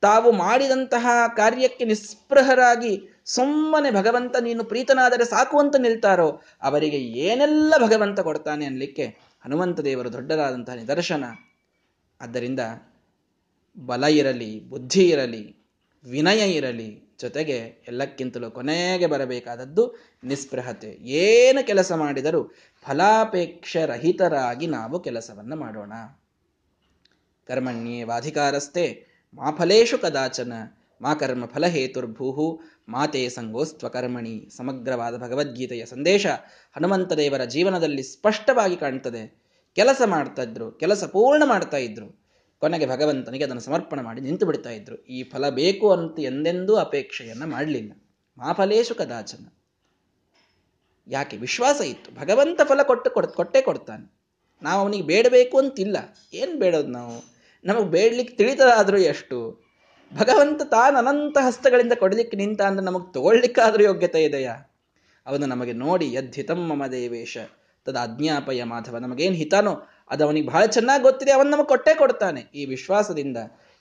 [0.00, 8.66] ತಾವು ಮಾಡಿದಂತಹ ಕಾರ್ಯಕ್ಕೆ ನಿಸ್ಪೃಹರಾಗಿ ಸುಮ್ಮನೆ ಭಗವಂತ ನೀನು ಪ್ರೀತನಾದರೆ ಸಾಕು ಅಂತ ನಿಲ್ತಾರೋ, ಅವರಿಗೆ ಏನೆಲ್ಲ ಭಗವಂತ ಕೊಡ್ತಾನೆ
[8.66, 11.24] ಅನ್ಲಿಕ್ಕೆ ಹನುಮಂತ ದೇವರು ದೊಡ್ಡದಾದಂತಹ ನಿದರ್ಶನ.
[12.20, 12.60] ಆದ್ದರಿಂದ
[13.86, 15.64] ಬಲ ಇರಲಿ, ಬುದ್ಧಿ ಇರಲಿ,
[16.04, 20.88] ವಿನಯ ಇರಲಿ ಜೊತೆಗೆ ಎಲ್ಲಕ್ಕಿಂತಲೂ ಕೊನೆಗೆ ಬರಬೇಕಾದದ್ದು ನಿಸ್ಪೃಹತೆ.
[21.02, 25.92] ಏನು ಕೆಲಸ ಮಾಡಿದರೂ ಫಲಾಪೇಕ್ಷ ರಹಿತರಾಗಿ ನಾವು ಕೆಲಸವನ್ನು ಮಾಡೋಣ.
[27.46, 30.52] ಕರ್ಮಣ್ಯೇ ವಾಧಿಕಾರಸ್ಥೆ, ಮಾ ಫಲೇಶು ಕದಾಚನ,
[31.02, 36.26] ಮಾ ಕರ್ಮ ಫಲಹೇತುರ್ಭೂಹು ಮಾತೆ ಸಂಗೋಸ್ತ್ವಕರ್ಮಣಿ ಸಮಗ್ರವಾದ ಭಗವದ್ಗೀತೆಯ ಸಂದೇಶ
[36.76, 39.43] ಹನುಮಂತ ದೇವರ ಜೀವನದಲ್ಲಿ ಸ್ಪಷ್ಟವಾಗಿ ಕಾಣ್ತದೆ.
[39.74, 42.24] ಕೆಲಸ ಮಾಡ್ತಾ ಇದ್ರು, ಕೆಲಸ ಪೂರ್ಣ ಮಾಡ್ತಾ ಇದ್ರು.
[42.58, 44.96] ಕೊನೆಗೆ ಭಗವಂತನಿಗೆ ಅದನ್ನು ಸಮರ್ಪಣೆ ಮಾಡಿ ನಿಂತು ಬಿಡ್ತಾ ಇದ್ರು.
[44.96, 47.92] ಈ ಫಲ ಬೇಕು ಅಂತ ಎಂದೆಂದೂ ಅಪೇಕ್ಷೆಯನ್ನ ಮಾಡಲಿಲ್ಲ.
[48.38, 49.46] ಮಾಫಲೇಶು ಕದಾಚನ
[51.08, 51.36] ಯಾಕೆ?
[51.36, 52.20] ವಿಶ್ವಾಸ ಇತ್ತು.
[52.20, 54.14] ಭಗವಂತ ಫಲ ಕೊಟ್ಟು ಕೊಡ್, ಕೊಟ್ಟೇ ಕೊಡ್ತಾನೆ.
[54.62, 55.96] ನಾವು ಅವನಿಗೆ ಬೇಡಬೇಕು ಅಂತಿಲ್ಲ.
[56.34, 57.34] ಏನು ಬೇಡೋದು ನಾವು?
[57.64, 59.64] ನಮಗೆ ಬೇಡಲಿಕ್ಕೆ ತಿಳಿತದಾದರೂ ಎಷ್ಟು?
[60.18, 64.56] ಭಗವಂತ ತಾನು ಅನಂತ ಹಸ್ತಗಳಿಂದ ಕೊಡಲಿಕ್ಕೆ ನಿಂತ ಅಂದ್ರೆ ನಮಗೆ ತಗೊಳ್ಳಿಕ್ಕಾದರೂ ಯೋಗ್ಯತೆ ಇದೆಯಾ?
[65.26, 67.38] ಅವನು ನಮಗೆ ನೋಡಿ, ಯದ್ಧಿತಂ ಮಮ ದೇವೇಶ.
[67.84, 68.98] ತದ ಅಜ್ಞಾಪಯ ಮಾಧವ.
[68.98, 72.40] ನಮಗೇನು ಹಿತಾನೋ ಅದು ಅವನಿಗೆ ಬಹಳ ಚೆನ್ನಾಗಿ ಗೊತ್ತಿದೆ, ಅವನು ನಮಗೆ ಕೊಟ್ಟೇ ಕೊಡ್ತಾನೆ.
[72.54, 73.36] ಈ ವಿಶ್ವಾಸದಿಂದ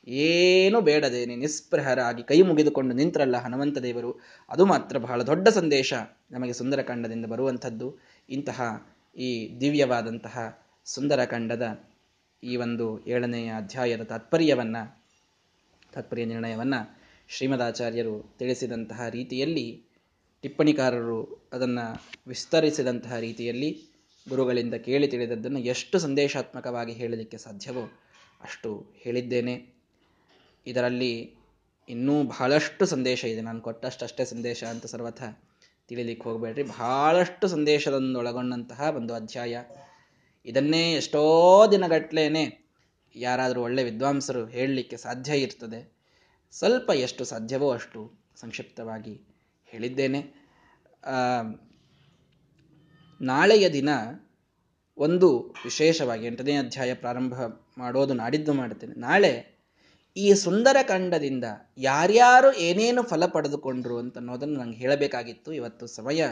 [0.07, 4.21] ಏನು ಬೇಡದೇನೆ ನಿಸ್ಪೃಹರಾಗಿ ಕೈ ಮುಗಿದುಕೊಂಡು ನಿಂತ್ರಲ್ಲ ಹನುಮಂತ ದೇವರು.
[4.49, 5.93] ಅದು ಮಾತ್ರ ಬಹಳ ದೊಡ್ಡ ಸಂದೇಶ
[6.31, 7.99] ನಮಗೆ ಸುಂದರಕಾಂಡದಿಂದ ಬರುವಂಥದ್ದು.
[8.29, 8.87] ಇಂತಹ
[9.17, 11.83] ಈ ದಿವ್ಯವಾದಂತಹ ಸುಂದರಕಾಂಡದ
[12.43, 15.01] ಈ ಒಂದು ಏಳನೆಯ ಅಧ್ಯಾಯದ ತಾತ್ಪರ್ಯವನ್ನು,
[15.93, 19.83] ತಾತ್ಪರ್ಯ ನಿರ್ಣಯವನ್ನು ಶ್ರೀಮದಾಚಾರ್ಯರು ತಿಳಿಸಿದಂತಹ ರೀತಿಯಲ್ಲಿ,
[20.41, 23.92] ಟಿಪ್ಪಣಿಕಾರರು ಅದನ್ನು ವಿಸ್ತರಿಸಿದಂತಹ ರೀತಿಯಲ್ಲಿ
[24.29, 27.81] ಗುರುಗಳಿಂದ ಕೇಳಿ ತಿಳಿದದ್ದನ್ನು ಎಷ್ಟು ಸಂದೇಶಾತ್ಮಕವಾಗಿ ಹೇಳಲಿಕ್ಕೆ ಸಾಧ್ಯವೋ
[28.43, 29.73] ಅಷ್ಟು ಹೇಳಿದ್ದೇನೆ.
[30.67, 31.35] ಇದರಲ್ಲಿ
[31.89, 33.41] ಇನ್ನೂ ಬಹಳಷ್ಟು ಸಂದೇಶ ಇದೆ.
[33.41, 35.23] ನಾನು ಕೊಟ್ಟಷ್ಟಷ್ಟೇ ಸಂದೇಶ ಅಂತ ಸರ್ವಥ
[35.87, 36.63] ತಿಳಿಲಿಕ್ಕೆ ಹೋಗಬೇಡ್ರಿ.
[36.63, 37.47] ಬಹಳಷ್ಟು
[38.17, 39.63] ಒಳಗೊಂಡಂತಹ ಒಂದು ಅಧ್ಯಾಯ.
[40.45, 42.63] ಇದನ್ನೇ ಎಷ್ಟೋ ದಿನಗಟ್ಲೇನೆ
[43.15, 45.93] ಯಾರಾದರೂ ಒಳ್ಳೆ ವಿದ್ವಾಂಸರು ಹೇಳಲಿಕ್ಕೆ ಸಾಧ್ಯ ಇರ್ತದೆ.
[46.51, 49.21] ಸ್ವಲ್ಪ ಎಷ್ಟು ಸಾಧ್ಯವೋ ಅಷ್ಟು ಸಂಕ್ಷಿಪ್ತವಾಗಿ
[49.65, 50.43] ಹೇಳಿದ್ದೇನೆ.
[53.23, 53.89] ನಾಳೆಯ ದಿನ
[54.97, 57.33] ಒಂದು ವಿಶೇಷವಾಗಿ ಎಂಟನೇ ಅಧ್ಯಾಯ ಪ್ರಾರಂಭ
[57.77, 58.99] ಮಾಡೋದು ನಾಡಿದ್ದು ಮಾಡುತ್ತೇನೆ.
[58.99, 59.53] ನಾಳೆ
[60.17, 61.43] ಈ ಸುಂದರ ಕಂಡದಿಂದ
[61.77, 65.53] ಯಾರ್ಯಾರು ಏನೇನು ಫಲ ಪಡೆದುಕೊಂಡ್ರು ಅಂತ ಅನ್ನೋದನ್ನು ನಂಗೆ ಹೇಳಬೇಕಾಗಿತ್ತು.
[65.53, 66.25] ಇವತ್ತು ಸಮಯ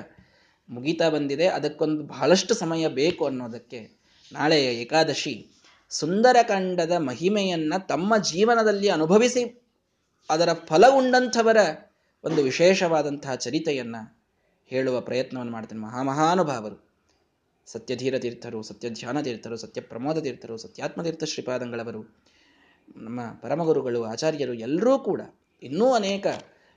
[0.69, 1.47] ಮುಗಿತಾ ಬಂದಿದೆ.
[1.47, 4.01] ಅದಕ್ಕೊಂದು ಬಹಳಷ್ಟು ಸಮಯ ಬೇಕು ಅನ್ನೋದಕ್ಕೆ
[4.33, 5.47] ನಾಳೆಯ ಏಕಾದಶಿ
[5.89, 9.67] ಸುಂದರಕಾಂಡದ ಮಹಿಮೆಯನ್ನು ತಮ್ಮ ಜೀವನದಲ್ಲಿ ಅನುಭವಿಸಿ
[10.29, 11.57] ಅದರ ಫಲ ಉಂಡಂಥವರ
[12.23, 13.95] ಒಂದು ವಿಶೇಷವಾದಂತಹ ಚರಿತೆಯನ್ನ
[14.71, 15.81] ಹೇಳುವ ಪ್ರಯತ್ನವನ್ನು ಮಾಡ್ತೇನೆ.
[15.81, 16.91] ಮಹಾಮಹಾನುಭಾವರು
[17.65, 22.15] ಸತ್ಯಧೀರ ತೀರ್ಥರು ಸತ್ಯಧ್ಯಾನ ತೀರ್ಥರು ಸತ್ಯ ಪ್ರಮೋದ ತೀರ್ಥರು ಸತ್ಯಾತ್ಮತೀರ್ಥ ಶ್ರೀಪಾದಂಗಳವರು,
[22.97, 25.21] ನಮ್ಮ ಪರಮಗುರುಗಳು, ಆಚಾರ್ಯರು ಎಲ್ಲರೂ ಕೂಡ
[25.63, 26.27] ಇನ್ನೂ ಅನೇಕ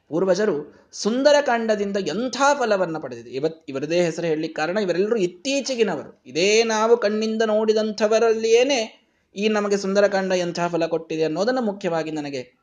[0.09, 3.31] ಪೂರ್ವಜರು ಸುಂದರಕಾಂಡದಿಂದ ಎಂಥ ಫಲವನ್ನು ಪಡೆದಿದೆ?
[3.31, 6.23] ಇವತ್ ಇವರದೇ ಹೆಸರು ಹೇಳಲಿಕ್ಕೆ ಕಾರಣ ಇವರೆಲ್ಲರೂ ಇತ್ತೀಚೆಗಿನವರು.
[6.27, 9.05] ಇದೇ ನಾವು ಕಣ್ಣಿಂದ ನೋಡಿದಂಥವರಲ್ಲಿಯೇನೆ
[9.37, 12.55] ಈ ನಮಗೆ ಸುಂದರಕಾಂಡ ಎಂಥ ಫಲ ಕೊಟ್ಟಿದೆ ಅನ್ನೋದನ್ನು ಮುಖ್ಯವಾಗಿ ನನಗೆ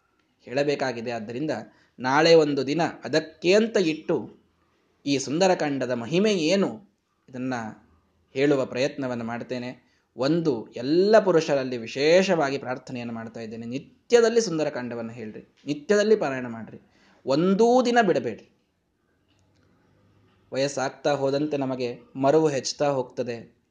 [0.42, 1.12] ಹೇಳಬೇಕಾಗಿದೆ.
[1.12, 1.52] ಆದ್ದರಿಂದ
[2.00, 4.41] ನಾಳೆ ಒಂದು ದಿನ ಅದಕ್ಕೆ ಅಂತ ಇಟ್ಟು
[5.06, 7.00] ಈ ಸುಂದರಕಾಂಡದ ಮಹಿಮೆ ಏನು?
[7.30, 7.92] ಇದನ್ನು
[8.34, 9.92] ಹೇಳುವ ಪ್ರಯತ್ನವನ್ನು ಮಾಡ್ತೇನೆ.
[10.18, 13.66] ಒಂದು, ಎಲ್ಲ ಪುರುಷರಲ್ಲಿ ವಿಶೇಷವಾಗಿ ಪ್ರಾರ್ಥನೆಯನ್ನು ಮಾಡ್ತಾ ಇದ್ದೇನೆ.
[13.66, 15.56] ನಿತ್ಯದಲ್ಲಿ ಸುಂದರಕಾಂಡವನ್ನು ಹೇಳ್ರಿ.
[15.66, 16.80] ನಿತ್ಯದಲ್ಲಿ ಪಾರಾಯಣ ಮಾಡ್ರಿ.
[17.26, 18.50] ಒಂದೂ ದಿನ ಬಿಡಬೇಡ್ರಿ.
[20.54, 23.62] ವಯಸ್ಸಾಗ್ತಾ ಹೋದಂತೆ ನಮಗೆ ಮರುವು ಹೆಚ್ಚುತ್ತಾ ಹೋಗ್ತದೆ.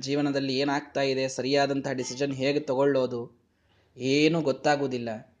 [0.00, 3.42] ಜೀವನದಲ್ಲಿ ಏನಾಗ್ತಾ ಇದೆ ಸರಿಯಾದಂತಹ ಡಿಸಿಷನ್ ಹೇಗೆ ತಗೊಳ್ಳೋದು
[3.96, 5.38] ಏನೂ ಗೊತ್ತಾಗುವುದಿಲ್ಲ.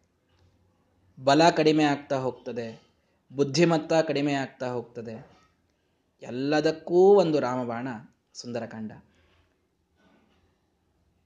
[1.24, 2.91] ಬಲ ಕಡಿಮೆ ಆಗ್ತಾ ಹೋಗ್ತದೆ.
[3.34, 5.26] ಬುದ್ಧಿಮತ್ತ ಕಡಿಮೆ ಆಗ್ತಾ ಹೋಗ್ತದೆ.
[6.22, 7.88] ಎಲ್ಲದಕ್ಕೂ ಒಂದು ರಾಮಬಾಣ
[8.34, 8.92] ಸುಂದರಕಾಂಡ.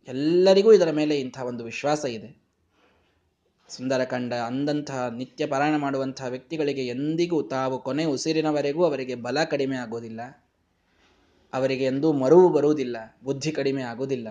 [0.08, 2.42] ಎಲ್ಲರಿಗೂ ಇದರ ಮೇಲೆ ಇಂಥ ಒಂದು ವಿಶ್ವಾಸ ಇದೆ.
[3.68, 10.20] ಸುಂದರಕಾಂಡ ಅಂದಂತಹ ನಿತ್ಯ ಪಾರಾಯಣ ಮಾಡುವಂತಹ ವ್ಯಕ್ತಿಗಳಿಗೆ ಎಂದಿಗೂ ತಾವು ಕೊನೆ ಉಸಿರಿನವರೆಗೂ ಅವರಿಗೆ ಬಲ ಕಡಿಮೆ ಆಗೋದಿಲ್ಲ.
[11.52, 14.28] ಅವರಿಗೆ ಎಂದೂ ಮರುವು ಬರುವುದಿಲ್ಲ, ಬುದ್ಧಿ ಕಡಿಮೆ ಆಗುವುದಿಲ್ಲ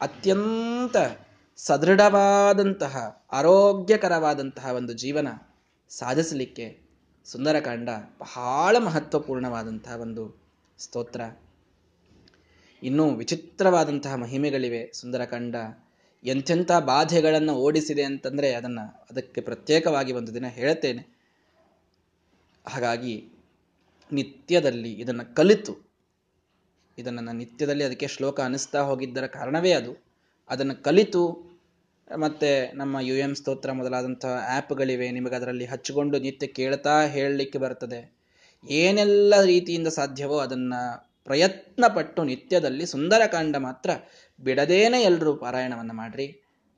[0.00, 0.96] ಅತ್ಯಂತ
[1.56, 5.28] ಸದೃಢವಾದಂತಹ, ಆರೋಗ್ಯಕರವಾದಂತಹ ಒಂದು ಜೀವನ
[5.90, 6.78] ಸಾಧಿಸಲಿಕ್ಕೆ
[7.24, 10.40] ಸುಂದರಕಾಂಡ ಬಹಳ ಮಹತ್ವಪೂರ್ಣವಾದಂತಹ ಒಂದು
[10.78, 11.20] ಸ್ತೋತ್ರ.
[12.82, 15.56] ಇನ್ನೂ ವಿಚಿತ್ರವಾದಂತಹ ಮಹಿಮೆಗಳಿವೆ ಸುಂದರಕಾಂಡ
[16.24, 21.02] ಎಂಥೆಂಥ ಬಾಧೆಗಳನ್ನು ಓಡಿಸಿದೆ ಅಂತಂದರೆ ಅದನ್ನು ಅದಕ್ಕೆ ಪ್ರತ್ಯೇಕವಾಗಿ ಒಂದು ದಿನ ಹೇಳುತ್ತೇನೆ.
[22.66, 23.32] ಹಾಗಾಗಿ
[24.12, 25.90] ನಿತ್ಯದಲ್ಲಿ ಇದನ್ನು ಕಲಿತು,
[26.98, 30.04] ಇದನ್ನು ನಿತ್ಯದಲ್ಲಿ ಅದಕ್ಕೆ ಶ್ಲೋಕ ಅನಿಸ್ತಾ ಹೋಗಿದ್ದರ ಕಾರಣವೇ ಅದು.
[30.48, 31.49] ಅದನ್ನು ಕಲಿತು
[32.16, 35.10] ಮತ್ತೆ ನಮ್ಮ ಯು ಎಂ ಸ್ತೋತ್ರ ಮೊದಲಾದಂತಹ ಆ್ಯಪ್ಗಳಿವೆ.
[35.10, 38.18] ನಿಮಗೆ ಅದರಲ್ಲಿ ಹಚ್ಚಿಕೊಂಡು ನಿತ್ಯ ಕೇಳ್ತಾ ಹೇಳಲಿಕ್ಕೆ ಬರ್ತದೆ
[38.70, 43.90] ಏನೆಲ್ಲ ರೀತಿಯಿಂದ ಸಾಧ್ಯವೋ ಅದನ್ನು ಪ್ರಯತ್ನ ಪಟ್ಟು ನಿತ್ಯದಲ್ಲಿ ಸುಂದರಕಾಂಡ ಮಾತ್ರ
[44.40, 46.26] ಬಿಡದೇನೆ ಎಲ್ಲರೂ ಪಾರಾಯಣವನ್ನು ಮಾಡ್ರಿ.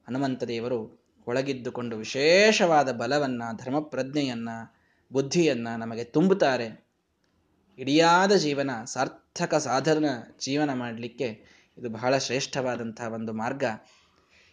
[0.09, 4.75] ಹನುಮಂತ ದೇವರು ಒಳಗಿದ್ದುಕೊಂಡು ವಿಶೇಷವಾದ ಬಲವನ್ನು ಧರ್ಮ ಬುದ್ಧಿಯನ್ನು
[5.12, 6.87] ಬುದ್ಧಿಯನ್ನ ನಮಗೆ ತುಂಬುತ್ತಾರೆ.
[7.79, 10.05] ಇಡಿಯಾದ ಜೀವನ, ಸಾರ್ಥಕ ಸಾಧನ
[10.40, 11.27] ಜೀವನ ಮಾಡಲಿಕ್ಕೆ
[11.79, 13.64] ಇದು ಬಹಳ ಶ್ರೇಷ್ಠವಾದಂತಹ ಒಂದು ಮಾರ್ಗ.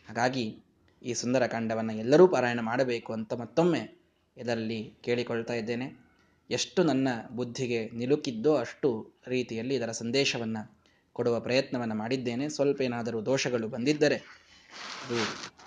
[0.08, 0.64] ಹಾಗಾಗಿ
[1.04, 4.00] ಈ ಸುಂದರ ಕಾಂಡವನ್ನು ಎಲ್ಲರೂ ಪಾರಾಯಣ ಮಾಡಬೇಕು ಅಂತ ಮತ್ತೊಮ್ಮೆ
[4.38, 6.10] ಇದರಲ್ಲಿ ಕೇಳಿಕೊಳ್ತಾ ಇದ್ದೇನೆ.
[6.50, 10.78] ಎಷ್ಟು ನನ್ನ ಬುದ್ಧಿಗೆ ನಿಲುಕಿದ್ದೋ ಅಷ್ಟು ರೀತಿಯಲ್ಲಿ ಇದರ ಸಂದೇಶವನ್ನು
[11.14, 12.50] ಕೊಡುವ ಪ್ರಯತ್ನವನ್ನು ಮಾಡಿದ್ದೇನೆ.
[12.50, 15.18] ಸ್ವಲ್ಪ ಏನಾದರೂ ದೋಷಗಳು ಬಂದಿದ್ದರೆ ಅದು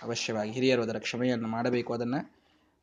[0.03, 1.93] ಅವಶ್ಯವಾಗಿ ಹಿರಿಯರು ಅದರ ಕ್ಷಮೆಯನ್ನು ಮಾಡಬೇಕು.
[1.93, 2.33] ಅದನ್ನು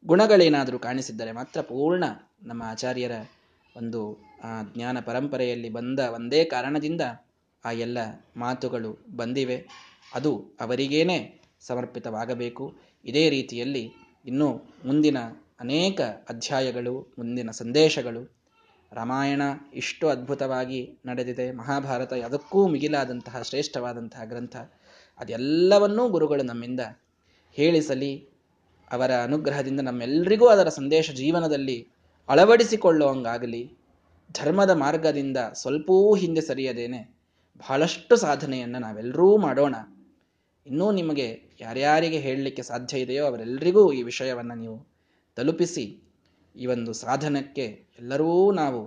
[0.06, 2.04] ಗುಣಗಳೇನಾದರೂ ಕಾಣಿಸಿದ್ದರೆ ಮಾತ್ರ ಪೂರ್ಣ
[2.44, 3.12] ನಮ್ಮ ಆಚಾರ್ಯರ
[3.78, 4.30] ಒಂದು
[4.76, 7.02] ಜ್ಞಾನ ಪರಂಪರೆಯಲ್ಲಿ ಬಂದ ಒಂದೇ ಕಾರಣದಿಂದ
[7.66, 7.98] ಆ ಎಲ್ಲ
[8.38, 9.68] ಮಾತುಗಳು ಬಂದಿವೆ.
[10.14, 12.76] ಅದು ಅವರಿಗೇನೆ ಸಮರ್ಪಿತವಾಗಬೇಕು.
[13.06, 13.92] ಇದೇ ರೀತಿಯಲ್ಲಿ
[14.26, 15.18] ಇನ್ನೂ ಮುಂದಿನ
[15.60, 18.36] ಅನೇಕ ಅಧ್ಯಾಯಗಳು, ಮುಂದಿನ ಸಂದೇಶಗಳು.
[18.92, 19.42] ರಾಮಾಯಣ
[19.74, 21.52] ಇಷ್ಟು ಅದ್ಭುತವಾಗಿ ನಡೆದಿದೆ.
[21.52, 24.56] ಮಹಾಭಾರತ ಅದಕ್ಕೂ ಮಿಗಿಲಾದಂತಹ ಶ್ರೇಷ್ಠವಾದಂತಹ ಗ್ರಂಥ.
[25.20, 26.80] ಅದೆಲ್ಲವನ್ನೂ ಗುರುಗಳು ನಮ್ಮಿಂದ
[27.54, 28.30] ಹೇಳಿಸಲಿ,
[28.92, 31.88] ಅವರ ಅನುಗ್ರಹದಿಂದ ನಮ್ಮೆಲ್ಲರಿಗೂ ಅದರ ಸಂದೇಶ ಜೀವನದಲ್ಲಿ
[32.30, 33.74] ಅಳವಡಿಸಿಕೊಳ್ಳುವಂಗಾಗಲಿ.
[34.34, 37.00] ಧರ್ಮದ ಮಾರ್ಗದಿಂದ ಸ್ವಲ್ಪವೂ ಹಿಂದೆ ಸರಿಯದೇನೆ.
[37.58, 39.76] ಬಹಳಷ್ಟು ಸಾಧನೆಯನ್ನು ನಾವೆಲ್ಲರೂ ಮಾಡೋಣ.
[40.70, 41.28] ಇನ್ನೂ ನಿಮಗೆ
[41.62, 44.88] ಯಾರ್ಯಾರಿಗೆ ಹೇಳಲಿಕ್ಕೆ ಸಾಧ್ಯ ಇದೆಯೋ ಅವರೆಲ್ಲರಿಗೂ ಈ ವಿಷಯವನ್ನು ನೀವು
[45.36, 45.86] ತಲುಪಿಸಿ.
[46.56, 47.66] ಈ ಒಂದು ಸಾಧನಕ್ಕೆ
[48.00, 48.82] ಎಲ್ಲರೂ ನಾವು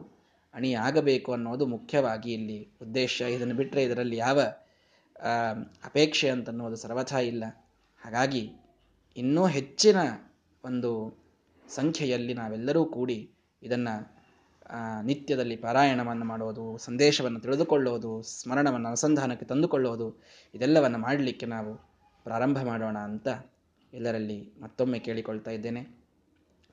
[0.55, 3.21] ಅಣಿಯಾಗಬೇಕು ಅನ್ನೋದು ಮುಖ್ಯವಾಗಿ ಇಲ್ಲಿ ಉದ್ದೇಶ.
[3.21, 4.41] ಇದನ್ನು ಬಿಟ್ಟರೆ ಇದರಲ್ಲಿ ಯಾವ
[5.85, 7.45] ಅಪೇಕ್ಷೆ ಅಂತನ್ನುವುದು ಸರ್ವಥಾ ಇಲ್ಲ.
[8.01, 8.53] ಹಾಗಾಗಿ
[9.17, 9.97] ಇನ್ನೂ ಹೆಚ್ಚಿನ
[10.65, 10.91] ಒಂದು
[11.69, 13.31] ಸಂಖ್ಯೆಯಲ್ಲಿ ನಾವೆಲ್ಲರೂ ಕೂಡಿ
[13.63, 14.22] ಇದನ್ನು
[15.03, 20.23] ನಿತ್ಯದಲ್ಲಿ ಪಾರಾಯಣವನ್ನು ಮಾಡುವುದು, ಸಂದೇಶವನ್ನು ತಿಳಿದುಕೊಳ್ಳುವುದು, ಸ್ಮರಣವನ್ನು ಅನುಸಂಧಾನಕ್ಕೆ ತಂದುಕೊಳ್ಳುವುದು,
[20.55, 21.77] ಇದೆಲ್ಲವನ್ನು ಮಾಡಲಿಕ್ಕೆ ನಾವು
[22.25, 23.29] ಪ್ರಾರಂಭ ಮಾಡೋಣ ಅಂತ
[23.95, 25.81] ಎಲ್ಲರಲ್ಲಿ ಮತ್ತೊಮ್ಮೆ ಕೇಳಿಕೊಳ್ತಾ ಇದ್ದೇನೆ.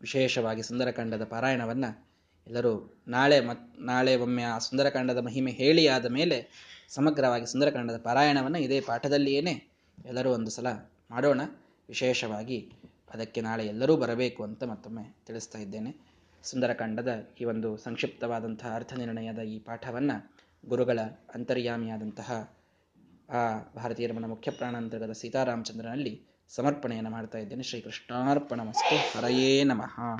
[0.01, 2.09] ವಿಶೇಷವಾಗಿ ಸುಂದರಕಾಂಡದ ಪಾರಾಯಣವನ್ನು
[2.47, 6.49] ಎಲ್ಲರೂ ನಾಳೆ ಮತ್, ನಾಳೆ ಒಮ್ಮೆ ಆ ಸುಂದರಕಾಂಡದ ಮಹಿಮೆ ಹೇಳಿ ಆದ ಮೇಲೆ
[6.89, 9.69] ಸಮಗ್ರವಾಗಿ ಸುಂದರಕಾಂಡದ ಪಾರಾಯಣವನ್ನು ಇದೇ ಪಾಠದಲ್ಲಿಯೇ
[10.05, 10.67] ಎಲ್ಲರೂ ಒಂದು ಸಲ
[11.11, 11.41] ಮಾಡೋಣ.
[11.87, 12.71] ವಿಶೇಷವಾಗಿ
[13.13, 16.08] ಅದಕ್ಕೆ ನಾಳೆ ಎಲ್ಲರೂ ಬರಬೇಕು ಅಂತ ಮತ್ತೊಮ್ಮೆ ತಿಳಿಸ್ತಾ ಇದ್ದೇನೆ.
[16.43, 20.99] ಸುಂದರಕಾಂಡದ ಈ ಒಂದು ಸಂಕ್ಷಿಪ್ತವಾದಂತಹ ಅರ್ಥ ನಿರ್ಣಯದ ಈ ಪಾಠವನ್ನು ಗುರುಗಳ
[21.35, 22.55] ಅಂತರ್ಯಾಮಿಯಾದಂತಹ
[23.29, 27.63] ಆ ಭಾರತೀಯ ರಮಣ ಮುಖ್ಯ ಪ್ರಾಣಾಂತರ್ಗತ ಸೀತಾರಾಮಚಂದ್ರನಲ್ಲಿ ಸಮರ್ಪಣೆಯನ್ನು ಮಾಡ್ತಾ ಇದ್ದೇನೆ.
[27.63, 30.17] ಶ್ರೀ ಕೃಷ್ಣಾರ್ಪಣ ಮಸ್ತು ಹರಯೇ ನಮಃ.